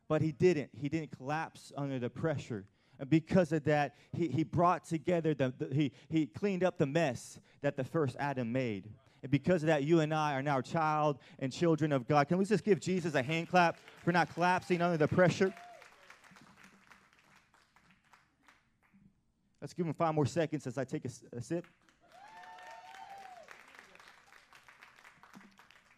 But 0.08 0.22
he 0.22 0.32
didn't. 0.32 0.70
He 0.74 0.88
didn't 0.88 1.18
collapse 1.18 1.74
under 1.76 2.00
the 2.00 2.10
pressure. 2.10 2.64
And 2.98 3.10
because 3.10 3.52
of 3.52 3.66
that, 3.66 3.96
he, 4.14 4.30
he 4.30 4.44
brought 4.44 4.86
together, 4.86 5.34
the, 5.34 5.54
the, 5.58 5.76
he, 5.76 5.92
he 6.08 6.28
cleaned 6.28 6.64
up 6.64 6.78
the 6.78 6.86
mess 6.86 7.40
that 7.62 7.76
the 7.76 7.84
first 7.84 8.16
Adam 8.18 8.54
made. 8.54 8.86
And 9.22 9.30
because 9.30 9.64
of 9.64 9.68
that, 9.68 9.84
you 9.84 10.00
and 10.00 10.14
I 10.14 10.34
are 10.34 10.42
now 10.42 10.62
child 10.62 11.18
and 11.40 11.52
children 11.52 11.92
of 11.92 12.08
God. 12.08 12.30
Can 12.30 12.38
we 12.38 12.46
just 12.46 12.64
give 12.64 12.80
Jesus 12.80 13.16
a 13.16 13.22
hand 13.22 13.50
clap 13.50 13.78
for 14.06 14.14
not 14.14 14.34
collapsing 14.34 14.82
under 14.82 14.98
the 14.98 15.10
pressure? 15.10 15.54
Let's 19.62 19.74
give 19.74 19.86
him 19.86 19.94
five 19.94 20.14
more 20.14 20.26
seconds 20.26 20.68
as 20.68 20.78
I 20.78 20.84
take 20.84 21.06
a, 21.06 21.10
a 21.36 21.42
sip. 21.42 21.66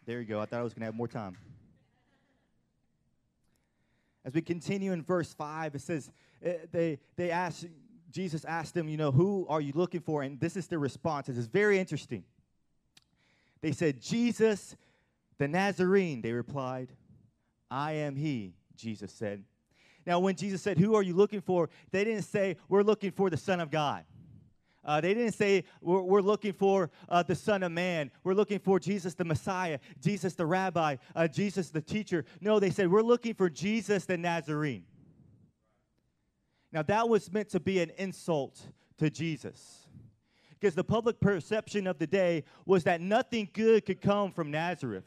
There 0.06 0.20
you 0.20 0.26
go. 0.26 0.40
I 0.40 0.46
thought 0.46 0.60
I 0.60 0.62
was 0.62 0.72
going 0.72 0.80
to 0.80 0.86
have 0.86 0.94
more 0.94 1.08
time. 1.08 1.36
As 4.24 4.34
we 4.34 4.42
continue 4.42 4.92
in 4.92 5.02
verse 5.02 5.32
5, 5.32 5.74
it 5.74 5.80
says, 5.80 6.10
uh, 6.44 6.50
they, 6.72 6.98
they 7.16 7.30
asked, 7.30 7.66
Jesus 8.10 8.44
asked 8.44 8.74
them, 8.74 8.88
you 8.88 8.96
know, 8.96 9.10
who 9.10 9.46
are 9.48 9.60
you 9.60 9.72
looking 9.74 10.00
for? 10.00 10.22
And 10.22 10.40
this 10.40 10.56
is 10.56 10.66
the 10.66 10.78
response. 10.78 11.28
It's 11.28 11.46
very 11.46 11.78
interesting. 11.78 12.24
They 13.60 13.72
said, 13.72 14.00
Jesus 14.00 14.76
the 15.40 15.48
Nazarene, 15.48 16.20
they 16.20 16.32
replied. 16.32 16.92
I 17.70 17.92
am 17.92 18.14
he, 18.14 18.52
Jesus 18.76 19.10
said. 19.10 19.42
Now, 20.06 20.20
when 20.20 20.34
Jesus 20.34 20.62
said, 20.62 20.78
Who 20.78 20.94
are 20.94 21.02
you 21.02 21.14
looking 21.14 21.40
for? 21.40 21.68
They 21.90 22.04
didn't 22.04 22.22
say, 22.22 22.56
We're 22.68 22.82
looking 22.82 23.10
for 23.10 23.30
the 23.30 23.36
Son 23.36 23.60
of 23.60 23.70
God. 23.70 24.04
Uh, 24.82 25.00
they 25.00 25.12
didn't 25.12 25.32
say, 25.32 25.64
We're, 25.80 26.02
we're 26.02 26.22
looking 26.22 26.52
for 26.52 26.90
uh, 27.08 27.22
the 27.22 27.34
Son 27.34 27.62
of 27.62 27.72
Man. 27.72 28.10
We're 28.24 28.34
looking 28.34 28.58
for 28.58 28.80
Jesus 28.80 29.14
the 29.14 29.24
Messiah, 29.24 29.78
Jesus 30.00 30.34
the 30.34 30.46
Rabbi, 30.46 30.96
uh, 31.14 31.28
Jesus 31.28 31.70
the 31.70 31.82
teacher. 31.82 32.24
No, 32.40 32.58
they 32.58 32.70
said, 32.70 32.90
We're 32.90 33.02
looking 33.02 33.34
for 33.34 33.50
Jesus 33.50 34.06
the 34.06 34.16
Nazarene. 34.16 34.84
Now, 36.72 36.82
that 36.82 37.08
was 37.08 37.30
meant 37.32 37.50
to 37.50 37.60
be 37.60 37.80
an 37.80 37.90
insult 37.98 38.60
to 38.98 39.10
Jesus. 39.10 39.86
Because 40.58 40.74
the 40.74 40.84
public 40.84 41.20
perception 41.20 41.86
of 41.86 41.98
the 41.98 42.06
day 42.06 42.44
was 42.66 42.84
that 42.84 43.00
nothing 43.00 43.48
good 43.52 43.86
could 43.86 44.00
come 44.00 44.30
from 44.30 44.50
Nazareth. 44.50 45.04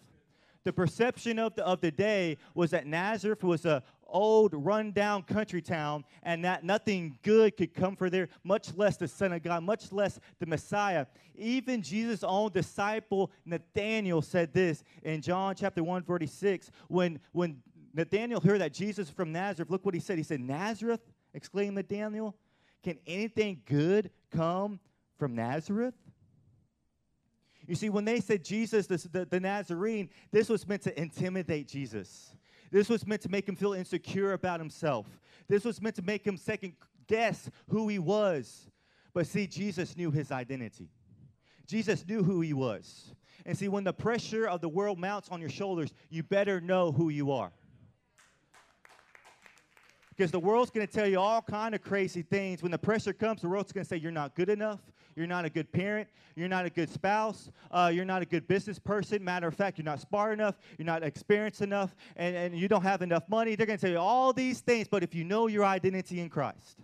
The 0.63 0.73
perception 0.73 1.39
of 1.39 1.55
the, 1.55 1.65
of 1.65 1.81
the 1.81 1.91
day 1.91 2.37
was 2.53 2.71
that 2.71 2.87
Nazareth 2.87 3.43
was 3.43 3.65
a, 3.65 3.83
old, 4.13 4.53
run-down 4.53 5.23
country 5.23 5.61
town, 5.61 6.05
and 6.21 6.45
that 6.45 6.63
nothing 6.63 7.17
good 7.23 7.57
could 7.57 7.73
come 7.73 7.95
from 7.95 8.11
there, 8.11 8.29
much 8.43 8.73
less 8.75 8.95
the 8.95 9.07
Son 9.07 9.33
of 9.33 9.43
God, 9.43 9.63
much 9.63 9.91
less 9.91 10.19
the 10.39 10.45
Messiah. 10.45 11.07
Even 11.35 11.81
Jesus' 11.81 12.23
own 12.23 12.51
disciple 12.51 13.31
Nathaniel 13.43 14.21
said 14.21 14.53
this 14.53 14.83
in 15.01 15.21
John 15.21 15.55
chapter 15.55 15.83
1, 15.83 16.03
46, 16.03 16.69
when, 16.87 17.19
when 17.31 17.61
Nathaniel 17.93 18.39
heard 18.39 18.61
that 18.61 18.73
Jesus 18.73 19.09
from 19.09 19.31
Nazareth, 19.31 19.69
look 19.69 19.83
what 19.83 19.95
he 19.95 19.99
said. 19.99 20.17
He 20.17 20.23
said, 20.23 20.39
Nazareth, 20.39 21.01
exclaimed 21.33 21.75
Nathaniel, 21.75 22.35
can 22.83 22.99
anything 23.07 23.61
good 23.65 24.11
come 24.31 24.79
from 25.17 25.35
Nazareth? 25.35 25.95
You 27.67 27.75
see, 27.75 27.89
when 27.89 28.05
they 28.05 28.19
said 28.19 28.43
Jesus, 28.43 28.87
the, 28.87 28.97
the, 29.11 29.25
the 29.25 29.39
Nazarene, 29.39 30.09
this 30.31 30.49
was 30.49 30.67
meant 30.67 30.81
to 30.83 30.99
intimidate 30.99 31.67
Jesus. 31.67 32.35
This 32.71 32.89
was 32.89 33.07
meant 33.07 33.21
to 33.21 33.29
make 33.29 33.47
him 33.47 33.55
feel 33.55 33.73
insecure 33.73 34.33
about 34.33 34.59
himself. 34.59 35.05
This 35.47 35.63
was 35.63 35.81
meant 35.81 35.95
to 35.95 36.01
make 36.01 36.25
him 36.25 36.37
second 36.37 36.73
guess 37.07 37.49
who 37.69 37.87
he 37.87 37.99
was. 37.99 38.69
But 39.13 39.27
see, 39.27 39.47
Jesus 39.47 39.95
knew 39.95 40.11
his 40.11 40.31
identity. 40.31 40.89
Jesus 41.67 42.05
knew 42.07 42.23
who 42.23 42.41
he 42.41 42.53
was. 42.53 43.13
And 43.45 43.57
see, 43.57 43.67
when 43.67 43.83
the 43.83 43.93
pressure 43.93 44.47
of 44.47 44.61
the 44.61 44.69
world 44.69 44.99
mounts 44.99 45.29
on 45.29 45.39
your 45.39 45.49
shoulders, 45.49 45.93
you 46.09 46.23
better 46.23 46.59
know 46.59 46.91
who 46.91 47.09
you 47.09 47.31
are 47.31 47.51
because 50.15 50.31
the 50.31 50.39
world's 50.39 50.69
going 50.69 50.85
to 50.85 50.93
tell 50.93 51.07
you 51.07 51.19
all 51.19 51.41
kind 51.41 51.73
of 51.73 51.81
crazy 51.81 52.21
things 52.21 52.61
when 52.61 52.71
the 52.71 52.77
pressure 52.77 53.13
comes 53.13 53.41
the 53.41 53.49
world's 53.49 53.71
going 53.71 53.83
to 53.83 53.87
say 53.87 53.97
you're 53.97 54.11
not 54.11 54.35
good 54.35 54.49
enough 54.49 54.79
you're 55.15 55.27
not 55.27 55.45
a 55.45 55.49
good 55.49 55.71
parent 55.71 56.07
you're 56.35 56.47
not 56.47 56.65
a 56.65 56.69
good 56.69 56.89
spouse 56.89 57.49
uh, 57.71 57.91
you're 57.93 58.05
not 58.05 58.21
a 58.21 58.25
good 58.25 58.47
business 58.47 58.79
person 58.79 59.23
matter 59.23 59.47
of 59.47 59.55
fact 59.55 59.77
you're 59.77 59.85
not 59.85 59.99
smart 59.99 60.33
enough 60.33 60.55
you're 60.77 60.85
not 60.85 61.03
experienced 61.03 61.61
enough 61.61 61.95
and, 62.15 62.35
and 62.35 62.57
you 62.57 62.67
don't 62.67 62.83
have 62.83 63.01
enough 63.01 63.27
money 63.29 63.55
they're 63.55 63.65
going 63.65 63.77
to 63.77 63.85
tell 63.85 63.91
you 63.91 63.99
all 63.99 64.33
these 64.33 64.59
things 64.61 64.87
but 64.87 65.03
if 65.03 65.13
you 65.13 65.23
know 65.23 65.47
your 65.47 65.65
identity 65.65 66.19
in 66.19 66.29
christ 66.29 66.77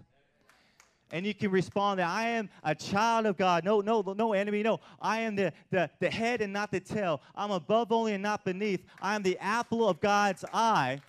and 1.12 1.25
you 1.25 1.33
can 1.33 1.51
respond 1.51 2.00
that 2.00 2.07
I 2.07 2.29
am 2.29 2.50
a 2.63 2.75
child 2.75 3.25
of 3.25 3.38
God. 3.38 3.63
No, 3.63 3.81
no, 3.81 4.01
no 4.01 4.33
enemy. 4.33 4.62
No, 4.62 4.79
I 5.01 5.21
am 5.21 5.36
the, 5.36 5.51
the, 5.71 5.89
the 6.00 6.09
head 6.09 6.41
and 6.41 6.53
not 6.53 6.71
the 6.71 6.79
tail. 6.79 7.21
I'm 7.36 7.51
above 7.51 7.91
only 7.91 8.13
and 8.13 8.24
not 8.24 8.45
beneath. 8.45 8.86
I 9.01 9.15
am 9.15 9.24
the 9.24 9.38
apple 9.39 9.88
of 9.88 10.00
God's 10.00 10.45
eye. 10.53 11.01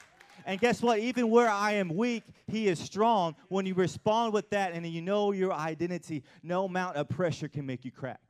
And 0.47 0.61
guess 0.61 0.83
what? 0.83 0.99
Even 0.99 1.31
where 1.31 1.49
I 1.49 1.73
am 1.73 1.95
weak, 1.95 2.25
He 2.47 2.69
is 2.69 2.79
strong. 2.79 3.37
When 3.49 3.67
you 3.67 3.75
respond 3.75 4.33
with 4.33 4.51
that 4.51 4.73
and 4.73 4.87
you 4.87 5.03
know 5.03 5.33
your 5.33 5.53
identity, 5.53 6.23
no 6.43 6.65
amount 6.65 6.97
of 6.97 7.09
pressure 7.09 7.49
can 7.49 7.67
make 7.67 7.85
you 7.85 7.91
crack. 7.91 8.21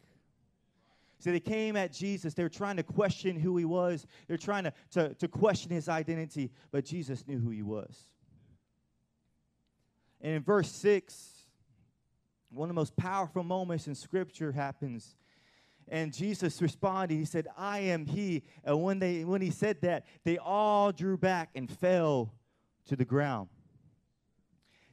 So 1.21 1.31
they 1.31 1.41
came 1.41 1.77
at 1.77 1.93
Jesus. 1.93 2.33
They 2.33 2.43
were 2.43 2.49
trying 2.49 2.77
to 2.77 2.83
question 2.83 3.39
who 3.39 3.57
he 3.59 3.67
was. 3.67 4.07
They're 4.27 4.39
trying 4.39 4.65
to, 4.65 4.73
to, 4.93 5.15
to 5.15 5.29
question 5.29 5.71
his 5.71 5.89
identity, 5.89 6.51
but 6.73 6.87
Jesus 6.87 7.27
knew 7.27 7.39
who 7.39 7.51
he 7.51 7.63
was. 7.63 8.07
And 10.23 10.35
in 10.35 10.43
verse 10.43 10.71
6, 10.71 11.41
one 12.51 12.71
of 12.71 12.75
the 12.75 12.81
most 12.81 12.97
powerful 12.97 13.45
moments 13.45 13.87
in 13.87 13.95
Scripture 13.95 14.53
happens. 14.53 15.15
And 15.91 16.13
Jesus 16.13 16.63
responded, 16.63 17.15
He 17.15 17.25
said, 17.25 17.49
I 17.57 17.81
am 17.81 18.07
He. 18.07 18.43
And 18.65 18.83
when, 18.83 18.99
they, 18.99 19.25
when 19.25 19.43
He 19.43 19.51
said 19.51 19.81
that, 19.83 20.07
they 20.25 20.39
all 20.39 20.93
drew 20.93 21.19
back 21.19 21.51
and 21.55 21.71
fell 21.71 22.33
to 22.87 22.97
the 22.97 23.05
ground. 23.05 23.49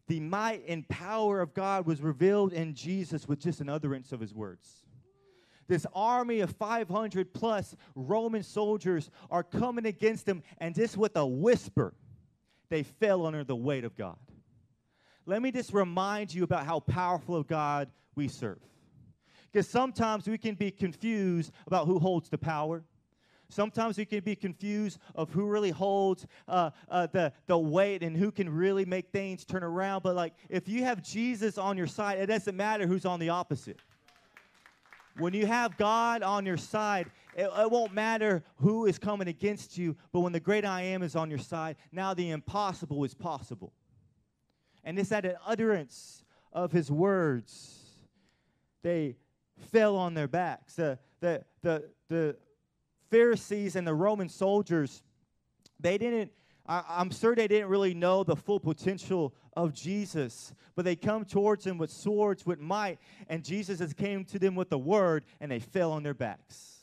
The 0.08 0.20
might 0.20 0.63
and 0.68 0.88
power 0.88 1.42
of 1.42 1.54
God 1.54 1.86
was 1.86 2.01
revealed 2.01 2.54
in 2.54 2.74
Jesus 2.74 3.27
with 3.27 3.39
just 3.39 3.62
an 3.62 3.70
utterance 3.70 4.12
of 4.12 4.20
His 4.20 4.34
words. 4.34 4.84
This 5.68 5.86
army 5.94 6.39
of 6.39 6.51
500 6.51 7.34
plus 7.34 7.75
Roman 7.94 8.42
soldiers 8.42 9.10
are 9.30 9.44
coming 9.44 9.86
against 9.86 10.25
him, 10.25 10.42
and 10.60 10.74
just 10.74 10.96
with 10.96 11.18
a 11.18 11.27
whisper, 11.27 11.94
they 12.70 12.84
fell 12.84 13.25
under 13.25 13.44
the 13.44 13.56
weight 13.56 13.84
of 13.84 13.94
God 13.94 14.18
let 15.27 15.42
me 15.42 15.51
just 15.51 15.74
remind 15.74 16.34
you 16.34 16.44
about 16.44 16.66
how 16.66 16.80
powerful 16.80 17.36
of 17.36 17.48
God 17.48 17.92
we 18.16 18.30
serve. 18.30 18.62
Because 19.58 19.70
sometimes 19.70 20.28
we 20.28 20.38
can 20.38 20.54
be 20.54 20.70
confused 20.70 21.52
about 21.66 21.88
who 21.88 21.98
holds 21.98 22.30
the 22.30 22.38
power. 22.38 22.84
Sometimes 23.50 23.98
we 23.98 24.06
can 24.06 24.20
be 24.20 24.36
confused 24.36 25.00
of 25.16 25.32
who 25.32 25.48
really 25.48 25.72
holds 25.72 26.28
uh, 26.48 26.70
uh, 26.90 27.08
the, 27.08 27.34
the 27.48 27.58
weight 27.58 28.04
and 28.04 28.16
who 28.16 28.32
can 28.32 28.48
really 28.48 28.86
make 28.86 29.10
things 29.10 29.44
turn 29.46 29.64
around. 29.64 30.04
But 30.04 30.16
like, 30.16 30.36
if 30.48 30.68
you 30.68 30.84
have 30.84 31.02
Jesus 31.02 31.58
on 31.58 31.76
your 31.76 31.88
side, 31.88 32.20
it 32.20 32.28
doesn't 32.28 32.56
matter 32.56 32.86
who's 32.86 33.04
on 33.04 33.20
the 33.20 33.30
opposite. 33.30 33.80
When 35.18 35.34
you 35.34 35.48
have 35.48 35.76
God 35.76 36.22
on 36.22 36.46
your 36.46 36.58
side, 36.58 37.10
it, 37.36 37.50
it, 37.52 37.72
won't 37.72 37.96
matter 37.96 38.44
who 38.58 38.86
is 38.86 39.00
coming 39.00 39.28
against 39.28 39.76
you. 39.76 39.98
But 40.12 40.20
when 40.20 40.34
the 40.34 40.40
great 40.40 40.66
I 40.66 40.84
am 40.84 41.02
is 41.02 41.16
on 41.16 41.32
your 41.32 41.40
side, 41.40 41.78
now 41.92 42.14
the 42.14 42.30
impossible 42.30 43.04
is 43.06 43.16
possible 43.16 43.74
and 44.84 45.00
it's 45.00 45.12
at 45.12 45.26
an 45.26 45.38
utterance 45.48 46.24
of 46.54 46.72
his 46.72 46.92
words. 46.92 47.74
They 48.84 49.16
fell 49.72 49.96
on 49.96 50.14
their 50.14 50.28
backs. 50.28 50.76
The, 50.76 51.00
the, 51.20 51.44
the, 51.62 51.90
the 52.10 52.38
Pharisees 53.10 53.76
and 53.76 53.88
the 53.88 53.94
Roman 53.94 54.30
soldiers, 54.30 55.04
they 55.80 55.98
didn't, 55.98 56.32
I, 56.68 56.84
I'm 56.88 57.12
sure 57.12 57.36
they 57.36 57.48
didn't 57.48 57.70
really 57.70 57.94
know 57.94 58.24
the 58.24 58.36
full 58.36 58.60
potential 58.60 59.34
of 59.56 59.74
Jesus, 59.74 60.54
but 60.76 60.86
they 60.86 60.96
come 60.96 61.26
towards 61.26 61.66
him 61.66 61.78
with 61.78 61.90
swords, 61.90 62.46
with 62.46 62.60
might, 62.60 63.00
and 63.28 63.44
Jesus 63.44 63.80
has 63.80 63.94
came 63.94 64.24
to 64.26 64.40
them 64.40 64.56
with 64.56 64.70
the 64.70 64.78
word, 64.78 65.26
and 65.40 65.52
they 65.52 65.60
fell 65.60 65.92
on 65.92 66.04
their 66.04 66.14
backs. 66.14 66.76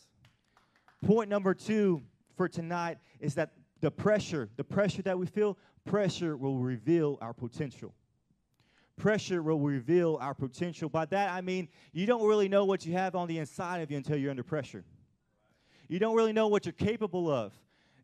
Point 1.04 1.28
number 1.28 1.54
two 1.54 2.02
for 2.36 2.48
tonight 2.48 2.98
is 3.20 3.34
that 3.34 3.52
the 3.80 3.90
pressure, 3.90 4.48
the 4.56 4.64
pressure 4.64 5.02
that 5.02 5.18
we 5.18 5.26
feel, 5.26 5.58
pressure 5.84 6.36
will 6.36 6.58
reveal 6.58 7.18
our 7.20 7.34
potential. 7.34 7.94
Pressure 8.96 9.42
will 9.42 9.58
reveal 9.58 10.18
our 10.20 10.34
potential. 10.34 10.88
By 10.88 11.04
that, 11.06 11.32
I 11.32 11.40
mean 11.40 11.68
you 11.92 12.06
don't 12.06 12.26
really 12.26 12.48
know 12.48 12.64
what 12.64 12.86
you 12.86 12.92
have 12.92 13.14
on 13.14 13.28
the 13.28 13.38
inside 13.38 13.78
of 13.78 13.90
you 13.90 13.96
until 13.96 14.16
you're 14.16 14.30
under 14.30 14.44
pressure. 14.44 14.84
You 15.88 15.98
don't 15.98 16.14
really 16.14 16.32
know 16.32 16.48
what 16.48 16.64
you're 16.64 16.72
capable 16.72 17.30
of 17.30 17.52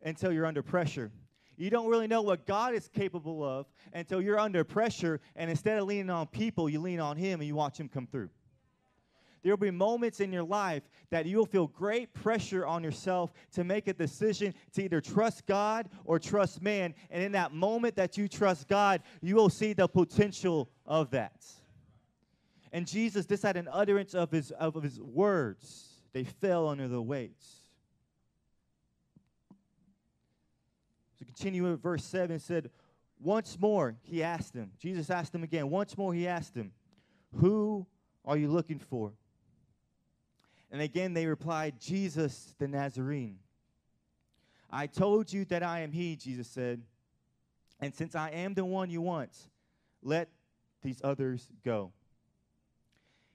until 0.02 0.32
you're 0.32 0.46
under 0.46 0.62
pressure. 0.62 1.10
You 1.56 1.70
don't 1.70 1.88
really 1.88 2.06
know 2.06 2.22
what 2.22 2.46
God 2.46 2.74
is 2.74 2.88
capable 2.88 3.44
of 3.44 3.66
until 3.92 4.22
you're 4.22 4.38
under 4.38 4.64
pressure, 4.64 5.20
and 5.36 5.50
instead 5.50 5.78
of 5.78 5.86
leaning 5.86 6.08
on 6.08 6.26
people, 6.26 6.70
you 6.70 6.80
lean 6.80 7.00
on 7.00 7.16
Him 7.16 7.40
and 7.40 7.46
you 7.46 7.54
watch 7.54 7.78
Him 7.78 7.88
come 7.88 8.06
through. 8.06 8.30
There 9.42 9.52
will 9.52 9.56
be 9.56 9.70
moments 9.70 10.20
in 10.20 10.32
your 10.32 10.42
life 10.42 10.82
that 11.10 11.26
you'll 11.26 11.46
feel 11.46 11.66
great 11.66 12.12
pressure 12.12 12.66
on 12.66 12.84
yourself 12.84 13.32
to 13.52 13.64
make 13.64 13.88
a 13.88 13.94
decision 13.94 14.54
to 14.72 14.82
either 14.82 15.00
trust 15.00 15.46
God 15.46 15.88
or 16.04 16.18
trust 16.18 16.60
man. 16.60 16.94
And 17.10 17.22
in 17.22 17.32
that 17.32 17.52
moment 17.52 17.96
that 17.96 18.18
you 18.18 18.28
trust 18.28 18.68
God, 18.68 19.02
you 19.22 19.34
will 19.36 19.48
see 19.48 19.72
the 19.72 19.88
potential 19.88 20.70
of 20.86 21.10
that. 21.12 21.44
And 22.72 22.86
Jesus, 22.86 23.26
this 23.26 23.42
had 23.42 23.56
an 23.56 23.68
utterance 23.72 24.14
of 24.14 24.30
his, 24.30 24.50
of 24.52 24.82
his 24.82 25.00
words. 25.00 25.88
They 26.12 26.24
fell 26.24 26.68
under 26.68 26.86
the 26.86 27.00
weights. 27.00 27.56
So 31.18 31.24
continue 31.24 31.68
with 31.68 31.82
verse 31.82 32.04
7 32.04 32.38
said, 32.38 32.70
Once 33.18 33.58
more 33.58 33.96
he 34.02 34.22
asked 34.22 34.54
him, 34.54 34.70
Jesus 34.78 35.10
asked 35.10 35.34
him 35.34 35.42
again, 35.42 35.70
once 35.70 35.96
more 35.96 36.14
he 36.14 36.28
asked 36.28 36.54
him, 36.54 36.72
Who 37.36 37.86
are 38.24 38.36
you 38.36 38.48
looking 38.48 38.78
for? 38.78 39.12
And 40.70 40.80
again 40.80 41.14
they 41.14 41.26
replied, 41.26 41.80
Jesus 41.80 42.54
the 42.58 42.68
Nazarene. 42.68 43.38
I 44.70 44.86
told 44.86 45.32
you 45.32 45.44
that 45.46 45.62
I 45.62 45.80
am 45.80 45.92
he, 45.92 46.16
Jesus 46.16 46.48
said. 46.48 46.82
And 47.80 47.94
since 47.94 48.14
I 48.14 48.30
am 48.30 48.54
the 48.54 48.64
one 48.64 48.90
you 48.90 49.00
want, 49.00 49.30
let 50.02 50.28
these 50.82 51.00
others 51.02 51.50
go. 51.64 51.92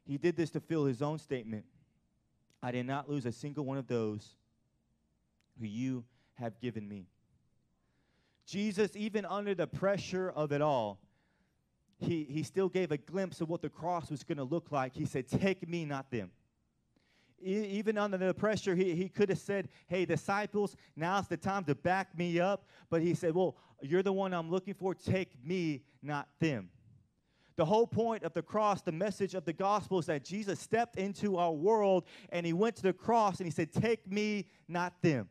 He 0.06 0.18
did 0.18 0.38
this 0.38 0.52
to 0.52 0.60
fill 0.60 0.86
his 0.86 1.02
own 1.02 1.18
statement 1.18 1.66
I 2.62 2.72
did 2.72 2.88
not 2.88 3.08
lose 3.08 3.28
a 3.28 3.32
single 3.32 3.64
one 3.64 3.78
of 3.78 3.86
those 3.86 4.38
who 5.60 5.68
you 5.68 6.04
have 6.34 6.60
given 6.60 6.88
me. 6.90 7.06
Jesus, 8.48 8.92
even 8.96 9.24
under 9.24 9.54
the 9.54 9.68
pressure 9.68 10.32
of 10.32 10.52
it 10.52 10.62
all, 10.62 11.00
he, 12.00 12.24
he 12.24 12.42
still 12.42 12.68
gave 12.68 12.92
a 12.92 12.98
glimpse 12.98 13.40
of 13.40 13.50
what 13.50 13.62
the 13.62 13.70
cross 13.70 14.10
was 14.10 14.24
going 14.24 14.40
to 14.40 14.44
look 14.44 14.72
like. 14.72 14.96
He 14.96 15.06
said, 15.06 15.28
Take 15.28 15.68
me, 15.70 15.86
not 15.86 16.10
them 16.10 16.32
even 17.46 17.98
under 17.98 18.18
the 18.18 18.34
pressure, 18.34 18.76
he, 18.76 18.96
he 18.96 19.08
could 19.08 19.30
have 19.30 19.40
said, 19.40 19.70
Hey, 19.88 20.06
disciples, 20.06 20.76
now's 20.96 21.28
the 21.28 21.38
time 21.38 21.64
to 21.66 21.76
back 21.76 22.18
me 22.18 22.40
up. 22.40 22.68
But 22.90 23.02
he 23.02 23.14
said, 23.14 23.36
Well, 23.36 23.56
you're 23.82 24.04
the 24.04 24.14
one 24.14 24.34
I'm 24.34 24.50
looking 24.50 24.74
for. 24.74 24.96
Take 24.96 25.32
me, 25.44 25.84
not 26.02 26.28
them. 26.40 26.70
The 27.56 27.66
whole 27.66 27.88
point 27.88 28.24
of 28.24 28.34
the 28.34 28.42
cross, 28.42 28.82
the 28.82 28.92
message 28.92 29.34
of 29.34 29.46
the 29.46 29.54
gospel 29.54 30.00
is 30.00 30.08
that 30.08 30.26
Jesus 30.26 30.60
stepped 30.60 30.98
into 30.98 31.38
our 31.38 31.54
world 31.54 32.06
and 32.30 32.46
he 32.46 32.52
went 32.52 32.76
to 32.78 32.84
the 32.84 32.94
cross 32.94 33.38
and 33.38 33.48
he 33.48 33.52
said, 33.52 33.72
Take 33.72 34.10
me, 34.12 34.48
not 34.68 34.94
them. 35.02 35.30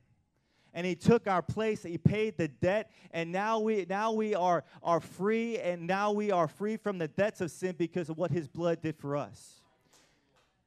And 0.73 0.87
he 0.87 0.95
took 0.95 1.29
our 1.29 1.43
place, 1.43 1.83
he 1.83 1.99
paid 1.99 2.37
the 2.37 2.49
debt, 2.49 2.91
and 3.13 3.31
now 3.31 3.61
we 3.61 3.87
now 3.89 4.13
we 4.13 4.35
are, 4.35 4.65
are 4.83 4.99
free, 5.01 5.59
and 5.59 5.87
now 5.87 6.11
we 6.11 6.33
are 6.33 6.49
free 6.49 6.77
from 6.77 6.99
the 6.99 7.07
debts 7.07 7.41
of 7.41 7.53
sin 7.53 7.77
because 7.79 8.09
of 8.09 8.19
what 8.19 8.33
his 8.33 8.49
blood 8.49 8.83
did 8.83 8.97
for 8.97 9.17
us. 9.17 9.64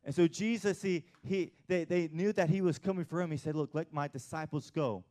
And 0.08 0.16
so 0.16 0.26
Jesus, 0.26 0.82
he, 0.82 1.04
he, 1.22 1.52
they, 1.68 1.84
they 1.84 2.10
knew 2.14 2.32
that 2.32 2.50
he 2.50 2.62
was 2.62 2.80
coming 2.80 3.04
for 3.04 3.22
him. 3.22 3.30
He 3.30 3.36
said, 3.36 3.58
Look, 3.58 3.72
let 3.74 3.92
my 3.92 4.08
disciples 4.08 4.72
go. 4.72 5.04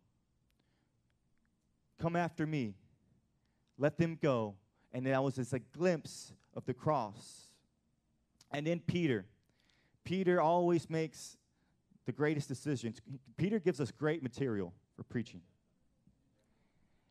Come 2.00 2.16
after 2.16 2.46
me. 2.46 2.76
Let 3.76 3.98
them 3.98 4.18
go. 4.20 4.54
And 4.94 5.04
that 5.04 5.22
was 5.22 5.35
just 5.35 5.52
a 5.52 5.59
glimpse 5.59 6.32
of 6.54 6.64
the 6.64 6.72
cross. 6.72 7.50
And 8.50 8.66
then 8.66 8.80
Peter. 8.80 9.26
Peter 10.04 10.40
always 10.40 10.88
makes 10.88 11.37
the 12.06 12.12
greatest 12.12 12.48
decisions. 12.48 13.02
Peter 13.37 13.59
gives 13.59 13.82
us 13.82 13.90
great 13.90 14.22
material 14.22 14.72
for 14.96 15.02
preaching. 15.02 15.42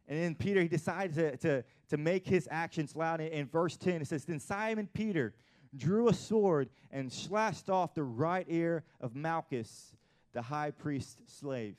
And 0.07 0.17
then 0.19 0.33
Peter, 0.33 0.59
he 0.59 0.67
decides 0.67 1.17
to, 1.17 1.37
to, 1.37 1.63
to 1.89 1.97
make 1.97 2.25
his 2.25 2.47
actions 2.49 2.95
loud. 2.95 3.21
In, 3.21 3.27
in 3.27 3.45
verse 3.45 3.77
10, 3.77 4.01
it 4.01 4.07
says, 4.07 4.25
Then 4.25 4.39
Simon 4.39 4.89
Peter, 4.91 5.35
drew 5.77 6.07
a 6.09 6.13
sword 6.13 6.69
and 6.91 7.11
slashed 7.11 7.69
off 7.69 7.93
the 7.93 8.03
right 8.03 8.45
ear 8.49 8.83
of 9.01 9.15
Malchus, 9.15 9.95
the 10.33 10.41
high 10.41 10.71
priest's 10.71 11.17
slave. 11.39 11.75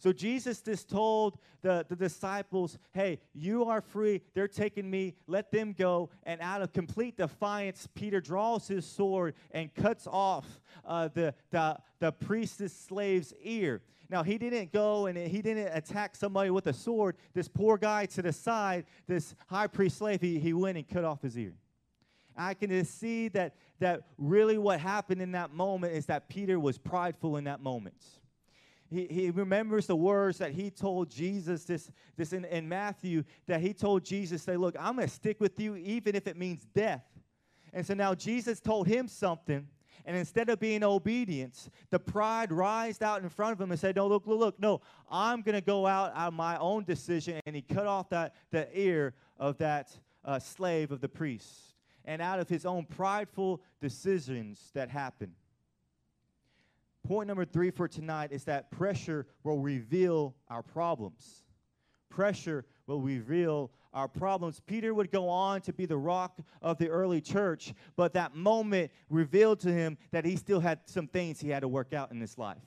So 0.00 0.12
Jesus 0.12 0.60
just 0.60 0.88
told 0.88 1.38
the, 1.60 1.84
the 1.88 1.96
disciples, 1.96 2.78
hey, 2.92 3.18
you 3.34 3.64
are 3.64 3.80
free. 3.80 4.22
They're 4.32 4.46
taking 4.46 4.88
me. 4.88 5.16
Let 5.26 5.50
them 5.50 5.74
go. 5.76 6.10
And 6.22 6.40
out 6.40 6.62
of 6.62 6.72
complete 6.72 7.16
defiance, 7.16 7.88
Peter 7.94 8.20
draws 8.20 8.68
his 8.68 8.86
sword 8.86 9.34
and 9.50 9.74
cuts 9.74 10.06
off 10.06 10.46
uh, 10.84 11.08
the, 11.08 11.34
the, 11.50 11.78
the 11.98 12.12
priest's 12.12 12.72
slave's 12.72 13.34
ear. 13.42 13.82
Now, 14.08 14.22
he 14.22 14.38
didn't 14.38 14.72
go 14.72 15.06
and 15.06 15.18
he 15.18 15.42
didn't 15.42 15.76
attack 15.76 16.14
somebody 16.14 16.50
with 16.50 16.68
a 16.68 16.72
sword. 16.72 17.16
This 17.34 17.48
poor 17.48 17.76
guy 17.76 18.06
to 18.06 18.22
the 18.22 18.32
side, 18.32 18.86
this 19.08 19.34
high 19.48 19.66
priest 19.66 19.98
slave, 19.98 20.20
he, 20.20 20.38
he 20.38 20.52
went 20.52 20.78
and 20.78 20.88
cut 20.88 21.04
off 21.04 21.22
his 21.22 21.36
ear. 21.36 21.54
I 22.38 22.54
can 22.54 22.70
just 22.70 22.98
see 22.98 23.28
that, 23.28 23.56
that 23.80 24.04
really 24.16 24.58
what 24.58 24.78
happened 24.78 25.20
in 25.20 25.32
that 25.32 25.52
moment 25.52 25.94
is 25.94 26.06
that 26.06 26.28
Peter 26.28 26.60
was 26.60 26.78
prideful 26.78 27.36
in 27.36 27.44
that 27.44 27.60
moment. 27.60 27.96
He, 28.90 29.06
he 29.06 29.30
remembers 29.30 29.86
the 29.86 29.96
words 29.96 30.38
that 30.38 30.52
he 30.52 30.70
told 30.70 31.10
Jesus, 31.10 31.64
this, 31.64 31.90
this 32.16 32.32
in, 32.32 32.44
in 32.46 32.68
Matthew, 32.68 33.24
that 33.46 33.60
he 33.60 33.74
told 33.74 34.04
Jesus, 34.04 34.42
say, 34.42 34.56
look, 34.56 34.76
I'm 34.78 34.96
going 34.96 35.08
to 35.08 35.12
stick 35.12 35.40
with 35.40 35.58
you 35.60 35.76
even 35.76 36.14
if 36.14 36.26
it 36.26 36.36
means 36.38 36.64
death. 36.74 37.04
And 37.72 37.84
so 37.84 37.92
now 37.92 38.14
Jesus 38.14 38.60
told 38.60 38.86
him 38.86 39.08
something, 39.08 39.66
and 40.06 40.16
instead 40.16 40.48
of 40.48 40.58
being 40.58 40.82
obedient, 40.82 41.68
the 41.90 41.98
pride 41.98 42.50
rised 42.50 43.02
out 43.02 43.22
in 43.22 43.28
front 43.28 43.52
of 43.52 43.60
him 43.60 43.72
and 43.72 43.78
said, 43.78 43.96
No, 43.96 44.06
look, 44.06 44.26
look, 44.26 44.38
look, 44.38 44.60
no, 44.60 44.80
I'm 45.10 45.42
going 45.42 45.56
to 45.56 45.60
go 45.60 45.86
out 45.86 46.14
on 46.14 46.32
my 46.32 46.56
own 46.56 46.84
decision. 46.84 47.40
And 47.44 47.54
he 47.54 47.60
cut 47.60 47.86
off 47.86 48.08
that, 48.08 48.34
the 48.50 48.68
ear 48.78 49.12
of 49.38 49.58
that 49.58 49.90
uh, 50.24 50.38
slave 50.38 50.92
of 50.92 51.02
the 51.02 51.08
priest 51.10 51.67
and 52.08 52.22
out 52.22 52.40
of 52.40 52.48
his 52.48 52.64
own 52.64 52.86
prideful 52.86 53.60
decisions 53.82 54.70
that 54.72 54.88
happen. 54.88 55.30
point 57.06 57.28
number 57.28 57.44
three 57.44 57.70
for 57.70 57.86
tonight 57.86 58.32
is 58.32 58.44
that 58.44 58.70
pressure 58.70 59.26
will 59.44 59.58
reveal 59.58 60.34
our 60.48 60.62
problems. 60.62 61.44
Pressure 62.08 62.64
will 62.86 63.02
reveal 63.02 63.70
our 63.92 64.08
problems. 64.08 64.60
Peter 64.66 64.94
would 64.94 65.10
go 65.10 65.28
on 65.28 65.60
to 65.60 65.72
be 65.72 65.84
the 65.84 65.98
rock 65.98 66.38
of 66.62 66.78
the 66.78 66.88
early 66.88 67.20
church, 67.20 67.74
but 67.94 68.14
that 68.14 68.34
moment 68.34 68.90
revealed 69.10 69.60
to 69.60 69.70
him 69.70 69.98
that 70.10 70.24
he 70.24 70.34
still 70.34 70.60
had 70.60 70.80
some 70.86 71.06
things 71.06 71.40
he 71.40 71.50
had 71.50 71.60
to 71.60 71.68
work 71.68 71.92
out 71.92 72.10
in 72.10 72.20
his 72.20 72.38
life. 72.38 72.64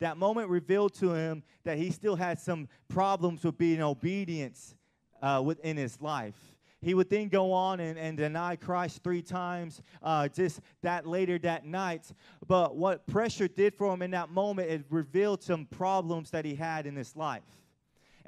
That 0.00 0.18
moment 0.18 0.50
revealed 0.50 0.92
to 0.96 1.14
him 1.14 1.42
that 1.64 1.78
he 1.78 1.90
still 1.90 2.16
had 2.16 2.38
some 2.38 2.68
problems 2.88 3.44
with 3.44 3.56
being 3.56 3.80
obedience 3.80 4.74
uh, 5.22 5.42
within 5.44 5.78
his 5.78 6.00
life. 6.02 6.57
He 6.80 6.94
would 6.94 7.10
then 7.10 7.28
go 7.28 7.52
on 7.52 7.80
and, 7.80 7.98
and 7.98 8.16
deny 8.16 8.56
Christ 8.56 9.02
three 9.02 9.22
times 9.22 9.82
uh, 10.02 10.28
just 10.28 10.60
that 10.82 11.06
later 11.06 11.38
that 11.40 11.66
night. 11.66 12.12
But 12.46 12.76
what 12.76 13.06
pressure 13.06 13.48
did 13.48 13.74
for 13.74 13.92
him 13.92 14.02
in 14.02 14.12
that 14.12 14.30
moment, 14.30 14.70
it 14.70 14.84
revealed 14.88 15.42
some 15.42 15.66
problems 15.66 16.30
that 16.30 16.44
he 16.44 16.54
had 16.54 16.86
in 16.86 16.94
his 16.94 17.16
life. 17.16 17.42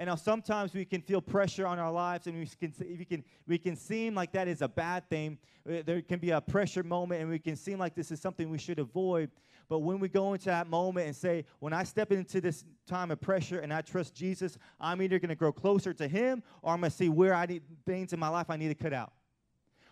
And 0.00 0.08
now 0.08 0.14
sometimes 0.14 0.72
we 0.72 0.86
can 0.86 1.02
feel 1.02 1.20
pressure 1.20 1.66
on 1.66 1.78
our 1.78 1.92
lives, 1.92 2.26
and 2.26 2.38
we 2.38 2.46
can, 2.46 2.72
we 2.96 3.04
can, 3.04 3.22
we 3.46 3.58
can 3.58 3.76
seem 3.76 4.14
like 4.14 4.32
that 4.32 4.48
is 4.48 4.62
a 4.62 4.68
bad 4.68 5.06
thing. 5.10 5.36
Uh, 5.68 5.82
there 5.84 6.00
can 6.00 6.18
be 6.18 6.30
a 6.30 6.40
pressure 6.40 6.82
moment, 6.82 7.20
and 7.20 7.28
we 7.28 7.38
can 7.38 7.54
seem 7.54 7.78
like 7.78 7.94
this 7.94 8.10
is 8.10 8.18
something 8.18 8.48
we 8.48 8.56
should 8.56 8.78
avoid. 8.78 9.30
But 9.68 9.80
when 9.80 10.00
we 10.00 10.08
go 10.08 10.32
into 10.32 10.46
that 10.46 10.68
moment 10.68 11.08
and 11.08 11.14
say, 11.14 11.44
when 11.58 11.74
I 11.74 11.84
step 11.84 12.12
into 12.12 12.40
this 12.40 12.64
time 12.86 13.10
of 13.10 13.20
pressure 13.20 13.58
and 13.58 13.74
I 13.74 13.82
trust 13.82 14.14
Jesus, 14.14 14.56
I'm 14.80 15.02
either 15.02 15.18
going 15.18 15.28
to 15.28 15.34
grow 15.34 15.52
closer 15.52 15.92
to 15.92 16.08
Him 16.08 16.42
or 16.62 16.72
I'm 16.72 16.80
going 16.80 16.90
to 16.90 16.96
see 16.96 17.10
where 17.10 17.34
I 17.34 17.44
need 17.44 17.62
things 17.84 18.14
in 18.14 18.18
my 18.18 18.28
life 18.28 18.46
I 18.48 18.56
need 18.56 18.68
to 18.68 18.74
cut 18.74 18.94
out. 18.94 19.12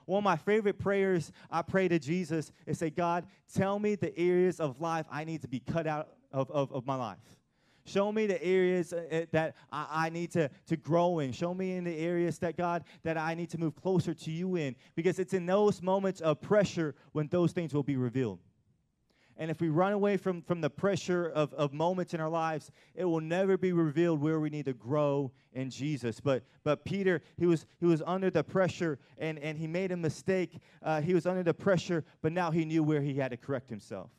One 0.06 0.18
of 0.18 0.24
my 0.24 0.36
favorite 0.36 0.78
prayers 0.78 1.32
I 1.50 1.60
pray 1.60 1.86
to 1.86 1.98
Jesus 1.98 2.50
is 2.64 2.78
say, 2.78 2.88
God, 2.88 3.26
tell 3.54 3.78
me 3.78 3.94
the 3.94 4.18
areas 4.18 4.58
of 4.58 4.80
life 4.80 5.04
I 5.12 5.24
need 5.24 5.42
to 5.42 5.48
be 5.48 5.60
cut 5.60 5.86
out 5.86 6.08
of, 6.32 6.50
of, 6.50 6.72
of 6.72 6.86
my 6.86 6.94
life. 6.94 7.18
Show 7.88 8.12
me 8.12 8.26
the 8.26 8.42
areas 8.44 8.92
uh, 8.92 9.02
uh, 9.10 9.20
that 9.32 9.56
I, 9.72 10.10
need 10.10 10.30
to, 10.32 10.50
to 10.66 10.76
grow 10.76 11.20
in. 11.20 11.32
Show 11.32 11.54
me 11.54 11.76
in 11.76 11.84
the 11.84 11.96
areas 11.96 12.38
that, 12.40 12.56
God, 12.56 12.84
that 13.02 13.16
I 13.16 13.34
need 13.34 13.48
to 13.50 13.58
move 13.58 13.74
closer 13.74 14.12
to 14.12 14.30
you 14.30 14.56
in. 14.56 14.76
Because 14.94 15.18
it's 15.18 15.32
in 15.32 15.46
those 15.46 15.80
moments 15.80 16.20
of 16.20 16.40
pressure 16.40 16.94
when 17.12 17.28
those 17.28 17.52
things 17.52 17.72
will 17.72 17.82
be 17.82 17.96
revealed. 17.96 18.40
And 19.38 19.50
if 19.50 19.60
we 19.60 19.68
run 19.68 19.92
away 19.92 20.16
from, 20.16 20.42
from 20.42 20.60
the 20.60 20.68
pressure 20.68 21.28
of, 21.28 21.54
of 21.54 21.72
moments 21.72 22.12
in 22.12 22.20
our 22.20 22.28
lives, 22.28 22.72
it 22.94 23.04
will 23.04 23.20
never 23.20 23.56
be 23.56 23.72
revealed 23.72 24.20
where 24.20 24.40
we 24.40 24.50
need 24.50 24.64
to 24.64 24.72
grow 24.72 25.30
in 25.52 25.70
Jesus. 25.70 26.20
But, 26.20 26.42
but 26.64 26.84
Peter, 26.84 27.22
he 27.36 27.46
was, 27.46 27.64
he 27.78 27.86
was 27.86 28.02
under 28.04 28.30
the 28.30 28.42
pressure 28.42 28.98
and, 29.16 29.38
and 29.38 29.56
he 29.56 29.68
made 29.68 29.92
a 29.92 29.96
mistake. 29.96 30.58
Uh, 30.82 31.00
he 31.00 31.14
was 31.14 31.24
under 31.24 31.44
the 31.44 31.54
pressure, 31.54 32.04
but 32.20 32.32
now 32.32 32.50
he 32.50 32.64
knew 32.64 32.82
where 32.82 33.00
he 33.00 33.14
had 33.14 33.30
to 33.30 33.36
correct 33.36 33.70
himself. 33.70 34.10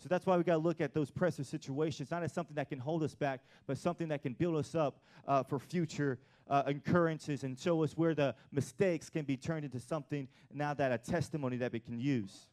So 0.00 0.08
that's 0.08 0.24
why 0.24 0.36
we 0.38 0.44
got 0.44 0.54
to 0.54 0.58
look 0.58 0.80
at 0.80 0.94
those 0.94 1.10
pressure 1.10 1.44
situations, 1.44 2.10
not 2.10 2.22
as 2.22 2.32
something 2.32 2.54
that 2.56 2.70
can 2.70 2.78
hold 2.78 3.02
us 3.02 3.14
back, 3.14 3.40
but 3.66 3.76
something 3.76 4.08
that 4.08 4.22
can 4.22 4.32
build 4.32 4.56
us 4.56 4.74
up 4.74 5.00
uh, 5.28 5.42
for 5.42 5.58
future 5.58 6.18
uh, 6.48 6.62
occurrences 6.66 7.44
and 7.44 7.58
show 7.58 7.82
us 7.82 7.92
where 7.92 8.14
the 8.14 8.34
mistakes 8.50 9.10
can 9.10 9.26
be 9.26 9.36
turned 9.36 9.64
into 9.64 9.78
something 9.78 10.26
now 10.52 10.72
that 10.72 10.90
a 10.90 10.96
testimony 10.96 11.58
that 11.58 11.70
we 11.72 11.80
can 11.80 12.00
use. 12.00 12.46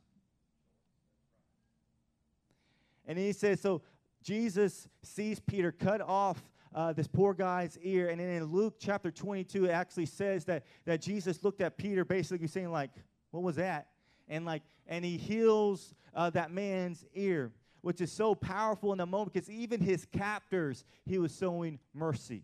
And 3.08 3.18
he 3.18 3.32
says, 3.32 3.62
so 3.62 3.82
Jesus 4.22 4.90
sees 5.02 5.40
Peter 5.40 5.72
cut 5.72 6.02
off 6.02 6.44
uh, 6.76 6.92
this 6.92 7.08
poor 7.08 7.34
guy's 7.34 7.78
ear. 7.78 8.10
And 8.10 8.20
then 8.20 8.28
in 8.28 8.44
Luke 8.44 8.76
chapter 8.78 9.10
22, 9.10 9.66
it 9.66 9.70
actually 9.70 10.06
says 10.06 10.44
that, 10.46 10.66
that 10.84 11.02
Jesus 11.02 11.46
looked 11.46 11.62
at 11.62 11.78
Peter 11.78 12.04
basically 12.04 12.48
saying, 12.48 12.72
like, 12.72 12.92
what 13.32 13.42
was 13.42 13.56
that? 13.56 13.88
And 14.28 14.46
like, 14.46 14.64
and 14.88 15.04
he 15.04 15.18
heals 15.18 15.94
uh, 16.14 16.30
that 16.32 16.52
man's 16.52 17.06
ear, 17.14 17.52
which 17.82 18.02
is 18.02 18.12
so 18.12 18.36
powerful 18.36 18.92
in 18.92 18.98
the 18.98 19.06
moment 19.06 19.34
because 19.34 19.50
even 19.50 19.80
his 19.80 20.06
captors, 20.12 20.84
he 21.06 21.18
was 21.18 21.36
showing 21.36 21.80
mercy. 21.94 22.44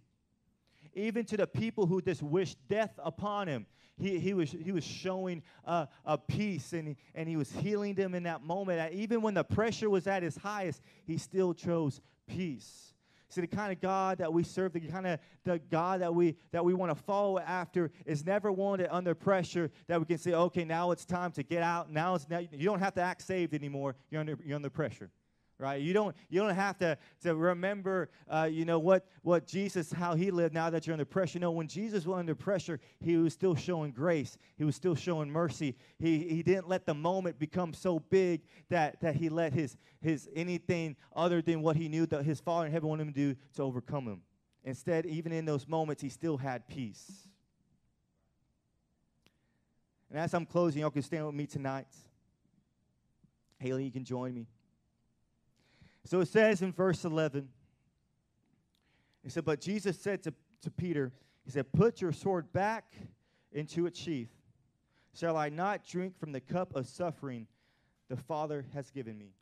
Even 0.93 1.25
to 1.25 1.37
the 1.37 1.47
people 1.47 1.85
who 1.85 2.01
just 2.01 2.21
wished 2.21 2.57
death 2.67 2.93
upon 3.03 3.47
him, 3.47 3.65
he, 3.97 4.19
he, 4.19 4.33
was, 4.33 4.51
he 4.51 4.71
was 4.71 4.83
showing 4.83 5.43
uh, 5.65 5.85
a 6.05 6.17
peace 6.17 6.73
and, 6.73 6.95
and 7.13 7.29
he 7.29 7.37
was 7.37 7.51
healing 7.51 7.93
them 7.93 8.15
in 8.15 8.23
that 8.23 8.43
moment. 8.43 8.93
Even 8.93 9.21
when 9.21 9.33
the 9.33 9.43
pressure 9.43 9.89
was 9.89 10.07
at 10.07 10.23
its 10.23 10.37
highest, 10.37 10.81
he 11.05 11.17
still 11.17 11.53
chose 11.53 12.01
peace. 12.27 12.92
See, 13.33 13.41
the 13.41 13.47
kind 13.47 13.71
of 13.71 13.81
God 13.81 14.19
that 14.19 14.31
we 14.31 14.43
serve, 14.43 14.73
the 14.73 14.79
kind 14.81 15.07
of 15.07 15.19
the 15.43 15.59
God 15.71 16.01
that 16.01 16.13
we 16.13 16.35
that 16.51 16.63
we 16.63 16.75
want 16.75 16.95
to 16.95 17.03
follow 17.03 17.39
after 17.39 17.89
is 18.05 18.23
never 18.23 18.51
one 18.51 18.79
that 18.79 18.93
under 18.93 19.15
pressure 19.15 19.71
that 19.87 19.99
we 19.99 20.05
can 20.05 20.19
say, 20.19 20.33
okay, 20.33 20.63
now 20.63 20.91
it's 20.91 21.03
time 21.03 21.31
to 21.31 21.41
get 21.41 21.63
out. 21.63 21.91
Now 21.91 22.13
it's 22.13 22.29
now 22.29 22.37
you 22.37 22.65
don't 22.65 22.79
have 22.79 22.93
to 22.93 23.01
act 23.01 23.23
saved 23.23 23.55
anymore. 23.55 23.95
You're 24.11 24.21
under 24.21 24.37
you're 24.45 24.55
under 24.55 24.69
pressure 24.69 25.09
right? 25.63 25.81
You 25.81 25.93
don't 25.93 26.13
you 26.29 26.41
don't 26.41 26.53
have 26.53 26.77
to 26.79 26.97
to 27.21 27.35
remember 27.35 28.09
uh, 28.29 28.49
you 28.51 28.65
know 28.65 28.79
what 28.79 29.07
what 29.21 29.47
jesus 29.47 29.93
how 29.93 30.13
he 30.13 30.29
lived 30.29 30.53
now 30.53 30.69
that 30.69 30.85
you're 30.85 30.93
under 30.93 31.05
pressure. 31.05 31.39
No 31.39 31.51
when 31.51 31.67
jesus 31.67 32.05
was 32.05 32.19
under 32.19 32.35
pressure 32.35 32.81
he 32.99 33.15
was 33.15 33.33
still 33.33 33.55
showing 33.55 33.91
grace. 33.91 34.37
He 34.57 34.65
was 34.65 34.75
still 34.75 34.93
showing 34.93 35.31
mercy. 35.31 35.75
He 35.97 36.19
he 36.19 36.43
didn't 36.43 36.67
let 36.67 36.85
the 36.85 36.93
moment 36.93 37.39
become 37.39 37.73
so 37.73 37.99
big 37.99 38.41
that 38.69 38.99
that 38.99 39.15
he 39.15 39.29
let 39.29 39.53
his 39.53 39.77
his 40.01 40.27
anything 40.35 40.97
other 41.15 41.41
than 41.41 41.61
what 41.61 41.77
he 41.77 41.87
knew 41.87 42.05
that 42.07 42.23
his 42.23 42.41
father 42.41 42.65
in 42.65 42.71
heaven 42.73 42.89
wanted 42.89 43.07
him 43.07 43.13
to 43.13 43.33
do 43.33 43.39
to 43.55 43.63
overcome 43.63 44.05
him. 44.05 44.21
Instead 44.65 45.05
even 45.05 45.31
in 45.31 45.45
those 45.45 45.65
moments 45.65 46.01
he 46.01 46.09
still 46.09 46.35
had 46.35 46.67
peace. 46.67 47.09
And 50.09 50.19
as 50.19 50.33
i'm 50.33 50.45
closing 50.45 50.81
y'all 50.81 50.91
can 50.91 51.03
stand 51.03 51.25
with 51.25 51.35
me 51.35 51.47
tonight. 51.47 51.87
Haley 53.59 53.85
you 53.85 53.91
can 53.91 54.03
join 54.03 54.33
me 54.33 54.47
so 56.05 56.19
it 56.19 56.27
says 56.27 56.61
in 56.61 56.71
verse 56.71 57.05
11, 57.05 57.47
he 59.23 59.29
said, 59.29 59.45
But 59.45 59.61
Jesus 59.61 59.97
said 59.97 60.23
to, 60.23 60.33
to 60.61 60.71
Peter, 60.71 61.11
He 61.45 61.51
said, 61.51 61.71
Put 61.71 62.01
your 62.01 62.11
sword 62.11 62.51
back 62.51 62.93
into 63.51 63.85
its 63.85 63.99
sheath. 63.99 64.31
Shall 65.17 65.37
I 65.37 65.49
not 65.49 65.85
drink 65.85 66.17
from 66.19 66.31
the 66.31 66.41
cup 66.41 66.75
of 66.75 66.87
suffering 66.87 67.47
the 68.09 68.17
Father 68.17 68.65
has 68.73 68.89
given 68.91 69.17
me? 69.17 69.33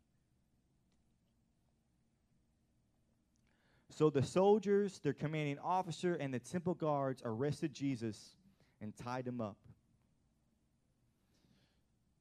So 3.90 4.08
the 4.08 4.22
soldiers, 4.22 5.00
their 5.00 5.12
commanding 5.12 5.58
officer, 5.58 6.14
and 6.14 6.32
the 6.32 6.38
temple 6.38 6.74
guards 6.74 7.22
arrested 7.24 7.74
Jesus 7.74 8.36
and 8.80 8.96
tied 8.96 9.26
him 9.26 9.40
up. 9.40 9.56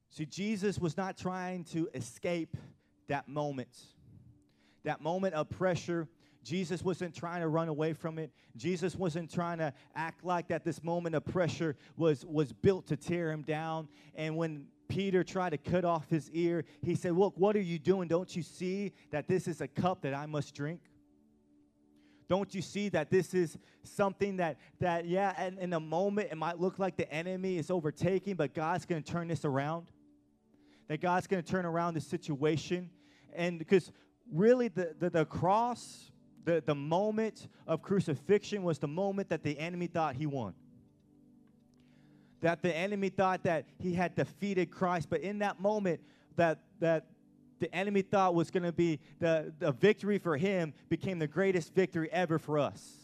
See, 0.09 0.25
Jesus 0.25 0.79
was 0.79 0.97
not 0.97 1.17
trying 1.17 1.63
to 1.65 1.89
escape 1.93 2.57
that 3.07 3.29
moment 3.29 3.69
that 4.83 5.01
moment 5.01 5.35
of 5.35 5.49
pressure. 5.49 6.07
Jesus 6.43 6.83
wasn't 6.83 7.15
trying 7.15 7.41
to 7.41 7.47
run 7.47 7.67
away 7.67 7.93
from 7.93 8.17
it. 8.17 8.31
Jesus 8.57 8.95
wasn't 8.95 9.31
trying 9.31 9.59
to 9.59 9.73
act 9.95 10.25
like 10.25 10.47
that 10.47 10.63
this 10.63 10.83
moment 10.83 11.15
of 11.15 11.23
pressure 11.23 11.75
was, 11.97 12.25
was 12.25 12.51
built 12.51 12.87
to 12.87 12.97
tear 12.97 13.31
him 13.31 13.43
down. 13.43 13.87
And 14.15 14.35
when 14.35 14.65
Peter 14.87 15.23
tried 15.23 15.51
to 15.51 15.57
cut 15.57 15.85
off 15.85 16.09
his 16.09 16.29
ear, 16.31 16.65
he 16.81 16.95
said, 16.95 17.13
Look, 17.13 17.33
what 17.37 17.55
are 17.55 17.61
you 17.61 17.79
doing? 17.79 18.07
Don't 18.07 18.35
you 18.35 18.41
see 18.41 18.91
that 19.11 19.27
this 19.27 19.47
is 19.47 19.61
a 19.61 19.67
cup 19.67 20.01
that 20.01 20.13
I 20.13 20.25
must 20.25 20.55
drink? 20.55 20.81
Don't 22.27 22.55
you 22.55 22.61
see 22.61 22.87
that 22.89 23.09
this 23.09 23.33
is 23.33 23.57
something 23.83 24.37
that, 24.37 24.57
that 24.79 25.05
yeah, 25.05 25.33
and 25.37 25.59
in 25.59 25.73
a 25.73 25.79
moment 25.79 26.29
it 26.31 26.37
might 26.37 26.59
look 26.59 26.79
like 26.79 26.95
the 26.95 27.11
enemy 27.13 27.57
is 27.57 27.69
overtaking, 27.69 28.35
but 28.35 28.53
God's 28.53 28.85
going 28.85 29.03
to 29.03 29.11
turn 29.11 29.27
this 29.27 29.43
around? 29.43 29.91
That 30.87 31.01
God's 31.01 31.27
going 31.27 31.43
to 31.43 31.49
turn 31.49 31.65
around 31.65 31.93
the 31.93 32.01
situation? 32.01 32.89
And 33.33 33.59
because 33.59 33.91
really 34.31 34.69
the, 34.69 34.95
the, 34.99 35.09
the 35.09 35.25
cross, 35.25 36.11
the, 36.45 36.63
the 36.65 36.75
moment 36.75 37.47
of 37.67 37.81
crucifixion 37.81 38.63
was 38.63 38.79
the 38.79 38.87
moment 38.87 39.29
that 39.29 39.43
the 39.43 39.57
enemy 39.59 39.87
thought 39.87 40.15
he 40.15 40.25
won. 40.25 40.53
That 42.41 42.61
the 42.61 42.75
enemy 42.75 43.09
thought 43.09 43.43
that 43.43 43.65
he 43.77 43.93
had 43.93 44.15
defeated 44.15 44.71
Christ, 44.71 45.09
but 45.09 45.21
in 45.21 45.39
that 45.39 45.59
moment, 45.59 46.01
that, 46.37 46.59
that 46.79 47.05
the 47.59 47.73
enemy 47.75 48.01
thought 48.01 48.33
was 48.33 48.49
going 48.49 48.63
to 48.63 48.71
be 48.71 48.99
the, 49.19 49.53
the 49.59 49.71
victory 49.71 50.17
for 50.17 50.37
him 50.37 50.73
became 50.89 51.19
the 51.19 51.27
greatest 51.27 51.75
victory 51.75 52.11
ever 52.11 52.39
for 52.39 52.57
us. 52.57 53.00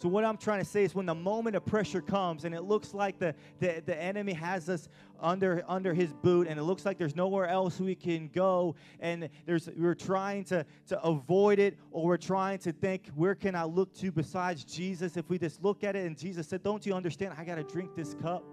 So 0.00 0.08
what 0.08 0.24
I'm 0.24 0.36
trying 0.36 0.60
to 0.60 0.64
say 0.64 0.84
is 0.84 0.94
when 0.94 1.06
the 1.06 1.14
moment 1.14 1.56
of 1.56 1.66
pressure 1.66 2.00
comes 2.00 2.44
and 2.44 2.54
it 2.54 2.62
looks 2.62 2.94
like 2.94 3.18
the, 3.18 3.34
the, 3.58 3.82
the 3.84 4.00
enemy 4.00 4.32
has 4.32 4.68
us 4.68 4.88
under 5.20 5.64
under 5.66 5.92
his 5.92 6.12
boot 6.12 6.46
and 6.46 6.60
it 6.60 6.62
looks 6.62 6.86
like 6.86 6.98
there's 6.98 7.16
nowhere 7.16 7.48
else 7.48 7.80
we 7.80 7.96
can 7.96 8.28
go 8.28 8.76
and 9.00 9.28
there's 9.44 9.68
we're 9.76 9.96
trying 9.96 10.44
to, 10.44 10.64
to 10.86 11.02
avoid 11.02 11.58
it 11.58 11.76
or 11.90 12.04
we're 12.04 12.16
trying 12.16 12.58
to 12.58 12.70
think 12.70 13.08
where 13.16 13.34
can 13.34 13.56
I 13.56 13.64
look 13.64 13.92
to 13.94 14.12
besides 14.12 14.64
Jesus 14.64 15.16
if 15.16 15.28
we 15.28 15.36
just 15.36 15.64
look 15.64 15.82
at 15.82 15.96
it 15.96 16.06
and 16.06 16.16
Jesus 16.16 16.46
said, 16.46 16.62
Don't 16.62 16.86
you 16.86 16.94
understand 16.94 17.34
I 17.36 17.44
gotta 17.44 17.64
drink 17.64 17.96
this 17.96 18.14
cup? 18.14 18.44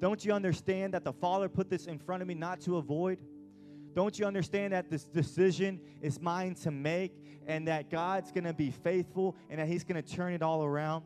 Don't 0.00 0.24
you 0.24 0.32
understand 0.32 0.94
that 0.94 1.04
the 1.04 1.12
Father 1.12 1.48
put 1.48 1.70
this 1.70 1.86
in 1.86 1.98
front 1.98 2.22
of 2.22 2.28
me 2.28 2.34
not 2.34 2.60
to 2.62 2.78
avoid? 2.78 3.20
Don't 3.94 4.18
you 4.18 4.26
understand 4.26 4.72
that 4.72 4.90
this 4.90 5.04
decision 5.04 5.80
is 6.02 6.20
mine 6.20 6.54
to 6.56 6.70
make 6.70 7.12
and 7.46 7.68
that 7.68 7.90
God's 7.90 8.32
going 8.32 8.44
to 8.44 8.52
be 8.52 8.70
faithful 8.70 9.36
and 9.48 9.60
that 9.60 9.68
He's 9.68 9.84
going 9.84 10.02
to 10.02 10.08
turn 10.08 10.32
it 10.32 10.42
all 10.42 10.64
around? 10.64 11.04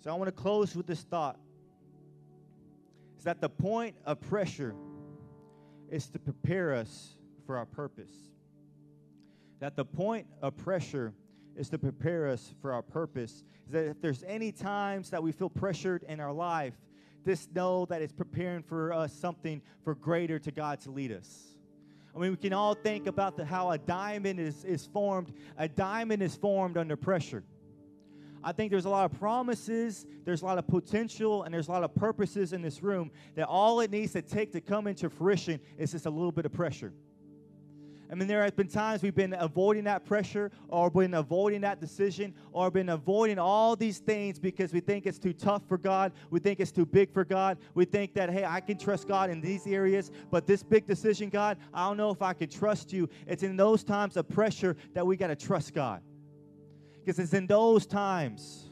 So 0.00 0.10
I 0.10 0.14
want 0.14 0.28
to 0.28 0.32
close 0.32 0.74
with 0.74 0.86
this 0.86 1.02
thought. 1.02 1.38
Is 3.18 3.24
that 3.24 3.40
the 3.40 3.48
point 3.48 3.94
of 4.04 4.20
pressure 4.20 4.74
is 5.90 6.08
to 6.08 6.18
prepare 6.18 6.74
us 6.74 7.16
for 7.46 7.56
our 7.56 7.66
purpose. 7.66 8.12
That 9.60 9.76
the 9.76 9.84
point 9.84 10.26
of 10.40 10.56
pressure 10.56 11.12
is 11.54 11.68
to 11.68 11.78
prepare 11.78 12.26
us 12.26 12.54
for 12.60 12.72
our 12.72 12.82
purpose. 12.82 13.44
Is 13.66 13.72
that 13.72 13.86
if 13.86 14.00
there's 14.00 14.24
any 14.24 14.50
times 14.50 15.10
that 15.10 15.22
we 15.22 15.30
feel 15.30 15.50
pressured 15.50 16.02
in 16.08 16.18
our 16.18 16.32
life, 16.32 16.74
just 17.24 17.54
know 17.54 17.86
that 17.86 18.02
it's 18.02 18.12
preparing 18.12 18.62
for 18.62 18.92
us 18.92 19.12
something 19.12 19.62
for 19.84 19.94
greater 19.94 20.38
to 20.38 20.50
God 20.50 20.80
to 20.80 20.90
lead 20.90 21.12
us. 21.12 21.52
I 22.14 22.18
mean, 22.18 22.30
we 22.30 22.36
can 22.36 22.52
all 22.52 22.74
think 22.74 23.06
about 23.06 23.36
the, 23.36 23.44
how 23.44 23.70
a 23.70 23.78
diamond 23.78 24.38
is, 24.38 24.64
is 24.64 24.86
formed. 24.86 25.32
A 25.56 25.68
diamond 25.68 26.22
is 26.22 26.36
formed 26.36 26.76
under 26.76 26.96
pressure. 26.96 27.42
I 28.44 28.52
think 28.52 28.70
there's 28.70 28.86
a 28.86 28.90
lot 28.90 29.04
of 29.04 29.18
promises, 29.18 30.04
there's 30.24 30.42
a 30.42 30.44
lot 30.44 30.58
of 30.58 30.66
potential, 30.66 31.44
and 31.44 31.54
there's 31.54 31.68
a 31.68 31.70
lot 31.70 31.84
of 31.84 31.94
purposes 31.94 32.52
in 32.52 32.60
this 32.60 32.82
room 32.82 33.12
that 33.36 33.46
all 33.46 33.80
it 33.80 33.90
needs 33.90 34.12
to 34.12 34.22
take 34.22 34.52
to 34.52 34.60
come 34.60 34.88
into 34.88 35.08
fruition 35.08 35.60
is 35.78 35.92
just 35.92 36.06
a 36.06 36.10
little 36.10 36.32
bit 36.32 36.44
of 36.44 36.52
pressure. 36.52 36.92
I 38.12 38.14
mean, 38.14 38.28
there 38.28 38.44
have 38.44 38.54
been 38.54 38.68
times 38.68 39.02
we've 39.02 39.14
been 39.14 39.34
avoiding 39.38 39.84
that 39.84 40.04
pressure 40.04 40.50
or 40.68 40.90
been 40.90 41.14
avoiding 41.14 41.62
that 41.62 41.80
decision 41.80 42.34
or 42.52 42.70
been 42.70 42.90
avoiding 42.90 43.38
all 43.38 43.74
these 43.74 44.00
things 44.00 44.38
because 44.38 44.70
we 44.70 44.80
think 44.80 45.06
it's 45.06 45.18
too 45.18 45.32
tough 45.32 45.62
for 45.66 45.78
God. 45.78 46.12
We 46.28 46.38
think 46.38 46.60
it's 46.60 46.70
too 46.70 46.84
big 46.84 47.10
for 47.10 47.24
God. 47.24 47.56
We 47.72 47.86
think 47.86 48.12
that, 48.12 48.28
hey, 48.28 48.44
I 48.44 48.60
can 48.60 48.76
trust 48.76 49.08
God 49.08 49.30
in 49.30 49.40
these 49.40 49.66
areas, 49.66 50.10
but 50.30 50.46
this 50.46 50.62
big 50.62 50.86
decision, 50.86 51.30
God, 51.30 51.56
I 51.72 51.88
don't 51.88 51.96
know 51.96 52.10
if 52.10 52.20
I 52.20 52.34
can 52.34 52.50
trust 52.50 52.92
you. 52.92 53.08
It's 53.26 53.42
in 53.42 53.56
those 53.56 53.82
times 53.82 54.18
of 54.18 54.28
pressure 54.28 54.76
that 54.92 55.06
we 55.06 55.16
got 55.16 55.28
to 55.28 55.36
trust 55.36 55.72
God. 55.72 56.02
Because 57.02 57.18
it's 57.18 57.32
in 57.32 57.46
those 57.46 57.86
times 57.86 58.68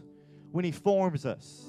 when 0.52 0.66
He 0.66 0.72
forms 0.72 1.24
us, 1.24 1.64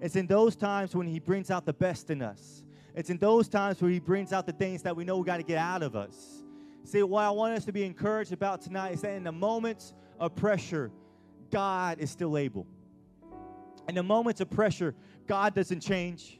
it's 0.00 0.14
in 0.14 0.28
those 0.28 0.54
times 0.54 0.94
when 0.94 1.08
He 1.08 1.18
brings 1.18 1.50
out 1.50 1.66
the 1.66 1.72
best 1.72 2.10
in 2.10 2.22
us. 2.22 2.62
It's 2.94 3.10
in 3.10 3.18
those 3.18 3.48
times 3.48 3.82
where 3.82 3.90
He 3.90 3.98
brings 3.98 4.32
out 4.32 4.46
the 4.46 4.52
things 4.52 4.82
that 4.82 4.94
we 4.94 5.04
know 5.04 5.18
we 5.18 5.24
got 5.24 5.38
to 5.38 5.42
get 5.42 5.58
out 5.58 5.82
of 5.82 5.96
us. 5.96 6.44
See, 6.86 7.02
what 7.02 7.24
I 7.24 7.30
want 7.30 7.52
us 7.54 7.64
to 7.64 7.72
be 7.72 7.82
encouraged 7.82 8.32
about 8.32 8.60
tonight 8.62 8.92
is 8.92 9.00
that 9.00 9.10
in 9.10 9.24
the 9.24 9.32
moments 9.32 9.92
of 10.20 10.36
pressure, 10.36 10.92
God 11.50 11.98
is 11.98 12.12
still 12.12 12.38
able. 12.38 12.64
In 13.88 13.96
the 13.96 14.04
moments 14.04 14.40
of 14.40 14.48
pressure, 14.50 14.94
God 15.26 15.52
doesn't 15.52 15.80
change. 15.80 16.38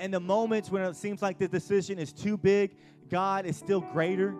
In 0.00 0.12
the 0.12 0.20
moments 0.20 0.70
when 0.70 0.82
it 0.82 0.96
seems 0.96 1.20
like 1.20 1.38
the 1.38 1.46
decision 1.46 1.98
is 1.98 2.10
too 2.10 2.38
big, 2.38 2.74
God 3.10 3.44
is 3.44 3.58
still 3.58 3.82
greater. 3.82 4.34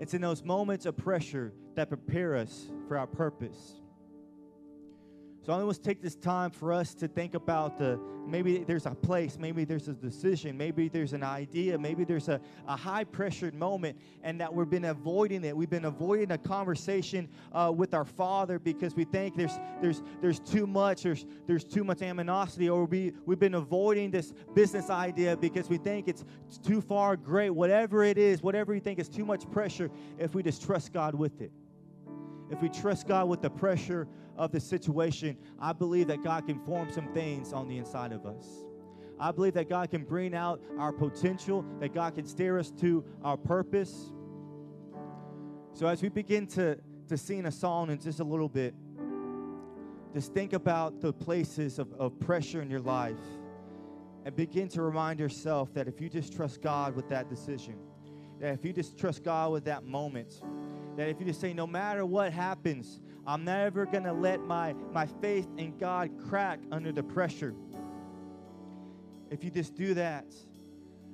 It's 0.00 0.14
in 0.14 0.20
those 0.20 0.42
moments 0.42 0.84
of 0.84 0.96
pressure 0.96 1.52
that 1.76 1.88
prepare 1.88 2.34
us 2.34 2.68
for 2.88 2.98
our 2.98 3.06
purpose. 3.06 3.74
So 5.44 5.52
I 5.52 5.62
to 5.62 5.82
take 5.82 6.00
this 6.00 6.14
time 6.14 6.50
for 6.50 6.72
us 6.72 6.94
to 6.94 7.06
think 7.06 7.34
about 7.34 7.76
the 7.76 8.00
maybe 8.26 8.64
there's 8.66 8.86
a 8.86 8.94
place, 8.94 9.36
maybe 9.38 9.66
there's 9.66 9.88
a 9.88 9.92
decision, 9.92 10.56
maybe 10.56 10.88
there's 10.88 11.12
an 11.12 11.22
idea, 11.22 11.76
maybe 11.76 12.02
there's 12.02 12.30
a, 12.30 12.40
a 12.66 12.74
high 12.74 13.04
pressured 13.04 13.52
moment, 13.52 13.98
and 14.22 14.40
that 14.40 14.54
we've 14.54 14.70
been 14.70 14.86
avoiding 14.86 15.44
it. 15.44 15.54
We've 15.54 15.68
been 15.68 15.84
avoiding 15.84 16.30
a 16.30 16.38
conversation 16.38 17.28
uh, 17.52 17.70
with 17.76 17.92
our 17.92 18.06
Father 18.06 18.58
because 18.58 18.96
we 18.96 19.04
think 19.04 19.36
there's 19.36 19.58
there's 19.82 20.02
there's 20.22 20.40
too 20.40 20.66
much, 20.66 21.02
there's 21.02 21.26
there's 21.46 21.64
too 21.64 21.84
much 21.84 22.00
animosity, 22.00 22.70
or 22.70 22.86
we 22.86 23.12
we've 23.26 23.38
been 23.38 23.56
avoiding 23.56 24.10
this 24.10 24.32
business 24.54 24.88
idea 24.88 25.36
because 25.36 25.68
we 25.68 25.76
think 25.76 26.08
it's 26.08 26.24
too 26.62 26.80
far 26.80 27.18
great. 27.18 27.50
Whatever 27.50 28.02
it 28.02 28.16
is, 28.16 28.42
whatever 28.42 28.72
you 28.72 28.80
think 28.80 28.98
is 28.98 29.10
too 29.10 29.26
much 29.26 29.50
pressure, 29.50 29.90
if 30.18 30.34
we 30.34 30.42
just 30.42 30.62
trust 30.62 30.94
God 30.94 31.14
with 31.14 31.42
it 31.42 31.52
if 32.50 32.60
we 32.60 32.68
trust 32.68 33.08
God 33.08 33.28
with 33.28 33.40
the 33.40 33.50
pressure 33.50 34.06
of 34.36 34.52
the 34.52 34.60
situation, 34.60 35.36
I 35.60 35.72
believe 35.72 36.08
that 36.08 36.22
God 36.22 36.46
can 36.46 36.58
form 36.60 36.90
some 36.90 37.12
things 37.12 37.52
on 37.52 37.68
the 37.68 37.78
inside 37.78 38.12
of 38.12 38.26
us. 38.26 38.46
I 39.18 39.30
believe 39.30 39.54
that 39.54 39.68
God 39.68 39.90
can 39.90 40.04
bring 40.04 40.34
out 40.34 40.60
our 40.78 40.92
potential, 40.92 41.64
that 41.80 41.94
God 41.94 42.14
can 42.14 42.26
steer 42.26 42.58
us 42.58 42.70
to 42.80 43.04
our 43.22 43.36
purpose. 43.36 44.12
So, 45.72 45.86
as 45.86 46.02
we 46.02 46.08
begin 46.08 46.46
to, 46.48 46.78
to 47.08 47.16
sing 47.16 47.46
a 47.46 47.52
song 47.52 47.90
in 47.90 48.00
just 48.00 48.20
a 48.20 48.24
little 48.24 48.48
bit, 48.48 48.74
just 50.12 50.32
think 50.32 50.52
about 50.52 51.00
the 51.00 51.12
places 51.12 51.78
of, 51.78 51.92
of 51.94 52.18
pressure 52.20 52.62
in 52.62 52.70
your 52.70 52.80
life 52.80 53.18
and 54.24 54.34
begin 54.34 54.68
to 54.68 54.82
remind 54.82 55.20
yourself 55.20 55.72
that 55.74 55.88
if 55.88 56.00
you 56.00 56.08
just 56.08 56.32
trust 56.32 56.62
God 56.62 56.94
with 56.94 57.08
that 57.08 57.28
decision, 57.28 57.76
that 58.40 58.54
if 58.54 58.64
you 58.64 58.72
just 58.72 58.98
trust 58.98 59.22
God 59.22 59.52
with 59.52 59.64
that 59.64 59.84
moment, 59.84 60.40
that 60.96 61.08
if 61.08 61.18
you 61.20 61.26
just 61.26 61.40
say, 61.40 61.52
no 61.52 61.66
matter 61.66 62.06
what 62.06 62.32
happens, 62.32 63.00
I'm 63.26 63.44
never 63.44 63.86
going 63.86 64.04
to 64.04 64.12
let 64.12 64.40
my, 64.40 64.74
my 64.92 65.06
faith 65.06 65.48
in 65.56 65.76
God 65.78 66.10
crack 66.28 66.60
under 66.70 66.92
the 66.92 67.02
pressure. 67.02 67.54
If 69.30 69.42
you 69.42 69.50
just 69.50 69.74
do 69.74 69.94
that, 69.94 70.26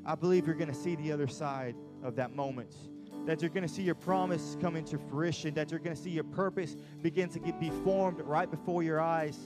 I 0.05 0.17
believe 0.17 0.47
you're 0.47 0.57
going 0.57 0.73
to 0.73 0.79
see 0.79 0.97
the 0.97 1.13
other 1.13 1.29
side 1.29 1.77
of 2.03 2.17
that 2.17 2.35
moment. 2.35 2.75
That 3.27 3.43
you're 3.43 3.51
going 3.51 3.67
to 3.67 3.73
see 3.73 3.83
your 3.83 3.95
promise 3.95 4.57
come 4.61 4.75
into 4.75 4.99
fruition. 4.99 5.55
That 5.55 5.71
you're 5.71 5.79
going 5.79 5.95
to 5.95 6.03
see 6.03 6.11
your 6.11 6.25
purpose 6.25 6.75
begin 7.01 7.29
to 7.29 7.39
get, 7.39 7.61
be 7.61 7.71
formed 7.85 8.21
right 8.23 8.51
before 8.51 8.83
your 8.83 9.01
eyes. 9.01 9.39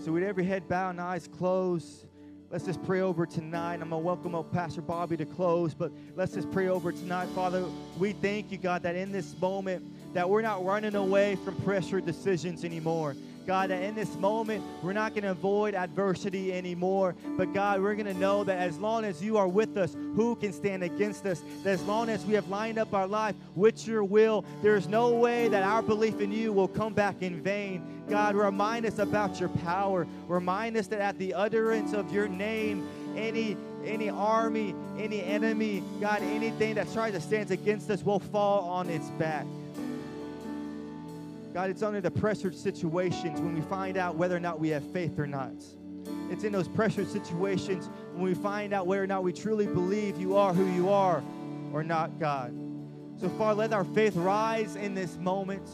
So, 0.00 0.12
with 0.12 0.22
every 0.22 0.44
head 0.44 0.68
bowed 0.68 0.90
and 0.90 1.00
eyes 1.00 1.28
closed, 1.28 2.08
Let's 2.50 2.64
just 2.64 2.82
pray 2.84 3.02
over 3.02 3.26
tonight. 3.26 3.74
I'm 3.74 3.90
going 3.90 4.02
to 4.02 4.06
welcome 4.06 4.34
up 4.34 4.50
Pastor 4.50 4.80
Bobby 4.80 5.18
to 5.18 5.26
close, 5.26 5.74
but 5.74 5.92
let's 6.16 6.32
just 6.32 6.50
pray 6.50 6.68
over 6.68 6.92
tonight. 6.92 7.28
Father, 7.34 7.62
we 7.98 8.12
thank 8.12 8.50
you, 8.50 8.56
God, 8.56 8.82
that 8.84 8.96
in 8.96 9.12
this 9.12 9.38
moment, 9.38 9.84
that 10.14 10.28
we're 10.28 10.42
not 10.42 10.64
running 10.64 10.94
away 10.94 11.36
from 11.36 11.54
pressure 11.62 12.00
decisions 12.00 12.64
anymore. 12.64 13.14
God, 13.48 13.70
that 13.70 13.82
in 13.82 13.94
this 13.94 14.14
moment, 14.16 14.62
we're 14.82 14.92
not 14.92 15.14
going 15.14 15.22
to 15.24 15.30
avoid 15.30 15.74
adversity 15.74 16.52
anymore. 16.52 17.14
But 17.38 17.54
God, 17.54 17.80
we're 17.80 17.94
going 17.94 18.04
to 18.04 18.20
know 18.20 18.44
that 18.44 18.58
as 18.58 18.78
long 18.78 19.06
as 19.06 19.22
you 19.22 19.38
are 19.38 19.48
with 19.48 19.78
us, 19.78 19.96
who 20.14 20.36
can 20.36 20.52
stand 20.52 20.84
against 20.84 21.24
us? 21.24 21.42
That 21.64 21.70
as 21.70 21.82
long 21.84 22.10
as 22.10 22.26
we 22.26 22.34
have 22.34 22.46
lined 22.50 22.78
up 22.78 22.92
our 22.92 23.06
life 23.06 23.34
with 23.56 23.86
your 23.88 24.04
will, 24.04 24.44
there's 24.60 24.86
no 24.86 25.14
way 25.14 25.48
that 25.48 25.62
our 25.62 25.80
belief 25.80 26.20
in 26.20 26.30
you 26.30 26.52
will 26.52 26.68
come 26.68 26.92
back 26.92 27.22
in 27.22 27.42
vain. 27.42 28.02
God, 28.10 28.34
remind 28.34 28.84
us 28.84 28.98
about 28.98 29.40
your 29.40 29.48
power. 29.48 30.06
Remind 30.26 30.76
us 30.76 30.86
that 30.88 31.00
at 31.00 31.18
the 31.18 31.32
utterance 31.32 31.94
of 31.94 32.12
your 32.12 32.28
name, 32.28 32.86
any 33.16 33.56
any 33.84 34.10
army, 34.10 34.74
any 34.98 35.22
enemy, 35.22 35.82
God, 36.00 36.20
anything 36.22 36.74
that 36.74 36.92
tries 36.92 37.14
to 37.14 37.20
stand 37.20 37.50
against 37.50 37.88
us 37.90 38.02
will 38.02 38.18
fall 38.18 38.68
on 38.68 38.90
its 38.90 39.08
back. 39.12 39.46
God, 41.58 41.70
it's 41.70 41.82
under 41.82 42.00
the 42.00 42.08
pressured 42.08 42.54
situations 42.54 43.40
when 43.40 43.52
we 43.52 43.62
find 43.62 43.96
out 43.96 44.14
whether 44.14 44.36
or 44.36 44.38
not 44.38 44.60
we 44.60 44.68
have 44.68 44.84
faith 44.92 45.18
or 45.18 45.26
not. 45.26 45.50
It's 46.30 46.44
in 46.44 46.52
those 46.52 46.68
pressured 46.68 47.10
situations 47.10 47.90
when 48.12 48.22
we 48.22 48.34
find 48.34 48.72
out 48.72 48.86
whether 48.86 49.02
or 49.02 49.08
not 49.08 49.24
we 49.24 49.32
truly 49.32 49.66
believe 49.66 50.20
you 50.20 50.36
are 50.36 50.54
who 50.54 50.66
you 50.66 50.88
are 50.88 51.20
or 51.72 51.82
not, 51.82 52.20
God. 52.20 52.54
So, 53.20 53.28
Father, 53.30 53.58
let 53.58 53.72
our 53.72 53.82
faith 53.82 54.14
rise 54.14 54.76
in 54.76 54.94
this 54.94 55.16
moment. 55.16 55.68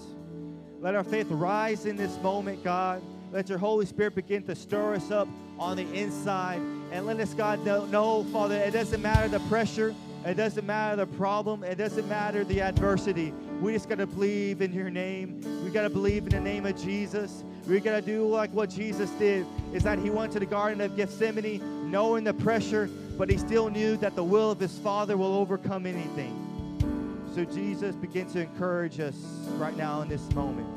Let 0.81 0.95
our 0.95 1.05
faith 1.05 1.27
rise 1.29 1.85
in 1.85 1.97
this 1.97 2.19
moment, 2.23 2.65
God. 2.65 3.03
Let 3.31 3.51
your 3.51 3.59
Holy 3.59 3.85
Spirit 3.85 4.15
begin 4.15 4.43
to 4.45 4.55
stir 4.55 4.95
us 4.95 5.11
up 5.11 5.29
on 5.59 5.77
the 5.77 5.93
inside. 5.93 6.63
And 6.93 7.05
let 7.05 7.21
us, 7.21 7.35
God, 7.35 7.63
know, 7.63 7.85
know, 7.85 8.25
Father, 8.33 8.57
it 8.57 8.71
doesn't 8.71 9.03
matter 9.03 9.29
the 9.29 9.41
pressure, 9.51 9.95
it 10.25 10.39
doesn't 10.39 10.65
matter 10.65 10.97
the 10.97 11.07
problem, 11.19 11.63
it 11.63 11.75
doesn't 11.75 12.09
matter 12.09 12.43
the 12.43 12.63
adversity. 12.63 13.35
We 13.65 13.73
just 13.73 13.89
got 13.89 13.97
to 13.97 14.07
believe 14.07 14.61
in 14.61 14.75
your 14.75 14.91
name. 14.91 15.41
We 15.65 15.71
got 15.71 15.85
to 15.85 15.89
believe 15.91 16.25
in 16.25 16.29
the 16.29 16.41
name 16.41 16.67
of 16.67 16.77
Jesus. 16.77 17.45
We 17.67 17.81
got 17.81 17.93
to 17.93 18.03
do 18.03 18.29
like 18.29 18.53
what 18.53 18.69
Jesus 18.69 19.09
did 19.13 19.47
is 19.73 19.83
that 19.85 19.99
he 19.99 20.11
went 20.11 20.33
to 20.33 20.39
the 20.39 20.45
Garden 20.45 20.83
of 20.83 20.95
Gethsemane 20.99 21.91
knowing 21.91 22.25
the 22.25 22.35
pressure, 22.35 22.91
but 23.17 23.31
he 23.31 23.39
still 23.39 23.71
knew 23.71 23.97
that 23.97 24.17
the 24.17 24.23
will 24.23 24.51
of 24.51 24.61
his 24.61 24.79
Father 24.81 25.17
will 25.17 25.35
overcome 25.35 25.87
anything. 25.87 27.23
So 27.35 27.47
Jesus 27.47 27.97
begin 27.97 28.31
to 28.33 28.41
encourage 28.41 29.01
us 29.01 29.17
right 29.57 29.75
now 29.79 30.03
in 30.03 30.11
this 30.11 30.31
moment. 30.33 30.69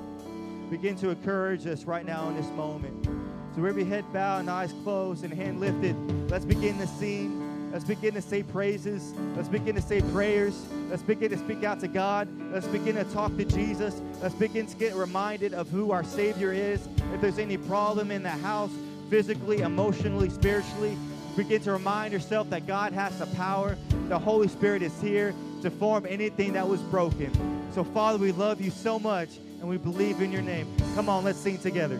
Begin 0.69 0.95
to 0.99 1.09
encourage 1.09 1.67
us 1.67 1.83
right 1.83 2.05
now 2.05 2.29
in 2.29 2.37
this 2.37 2.49
moment. 2.51 3.05
So 3.57 3.65
every 3.65 3.83
head 3.83 4.05
bowed 4.13 4.39
and 4.39 4.49
eyes 4.49 4.73
closed 4.85 5.25
and 5.25 5.33
hand 5.33 5.59
lifted, 5.59 5.97
let's 6.31 6.45
begin 6.45 6.77
the 6.77 6.87
scene. 6.87 7.46
Let's 7.77 7.87
begin 7.87 8.15
to 8.15 8.23
say 8.23 8.41
praises. 8.41 9.13
Let's 9.35 9.49
begin 9.49 9.75
to 9.75 9.83
say 9.83 10.01
prayers. 10.01 10.65
Let's 10.89 11.03
begin 11.03 11.29
to 11.29 11.37
speak 11.37 11.63
out 11.63 11.79
to 11.81 11.87
God. 11.87 12.27
Let's 12.51 12.65
begin 12.65 12.95
to 12.95 13.03
talk 13.03 13.37
to 13.37 13.45
Jesus. 13.45 14.01
Let's 14.19 14.33
begin 14.33 14.65
to 14.65 14.75
get 14.77 14.95
reminded 14.95 15.53
of 15.53 15.69
who 15.69 15.91
our 15.91 16.03
Savior 16.03 16.51
is. 16.51 16.87
If 17.13 17.21
there's 17.21 17.37
any 17.37 17.55
problem 17.55 18.09
in 18.09 18.23
the 18.23 18.31
house, 18.31 18.71
physically, 19.11 19.61
emotionally, 19.61 20.31
spiritually, 20.31 20.97
begin 21.35 21.61
to 21.61 21.71
remind 21.71 22.13
yourself 22.13 22.49
that 22.49 22.65
God 22.65 22.93
has 22.93 23.19
the 23.19 23.27
power. 23.35 23.77
The 24.09 24.17
Holy 24.17 24.47
Spirit 24.47 24.81
is 24.81 24.99
here 24.99 25.35
to 25.61 25.69
form 25.69 26.07
anything 26.09 26.53
that 26.53 26.67
was 26.67 26.81
broken. 26.81 27.31
So, 27.75 27.83
Father, 27.83 28.17
we 28.17 28.31
love 28.31 28.59
you 28.59 28.71
so 28.71 28.97
much 28.97 29.37
and 29.59 29.69
we 29.69 29.77
believe 29.77 30.19
in 30.19 30.31
your 30.31 30.41
name. 30.41 30.65
Come 30.95 31.09
on, 31.09 31.23
let's 31.23 31.37
sing 31.37 31.59
together. 31.59 31.99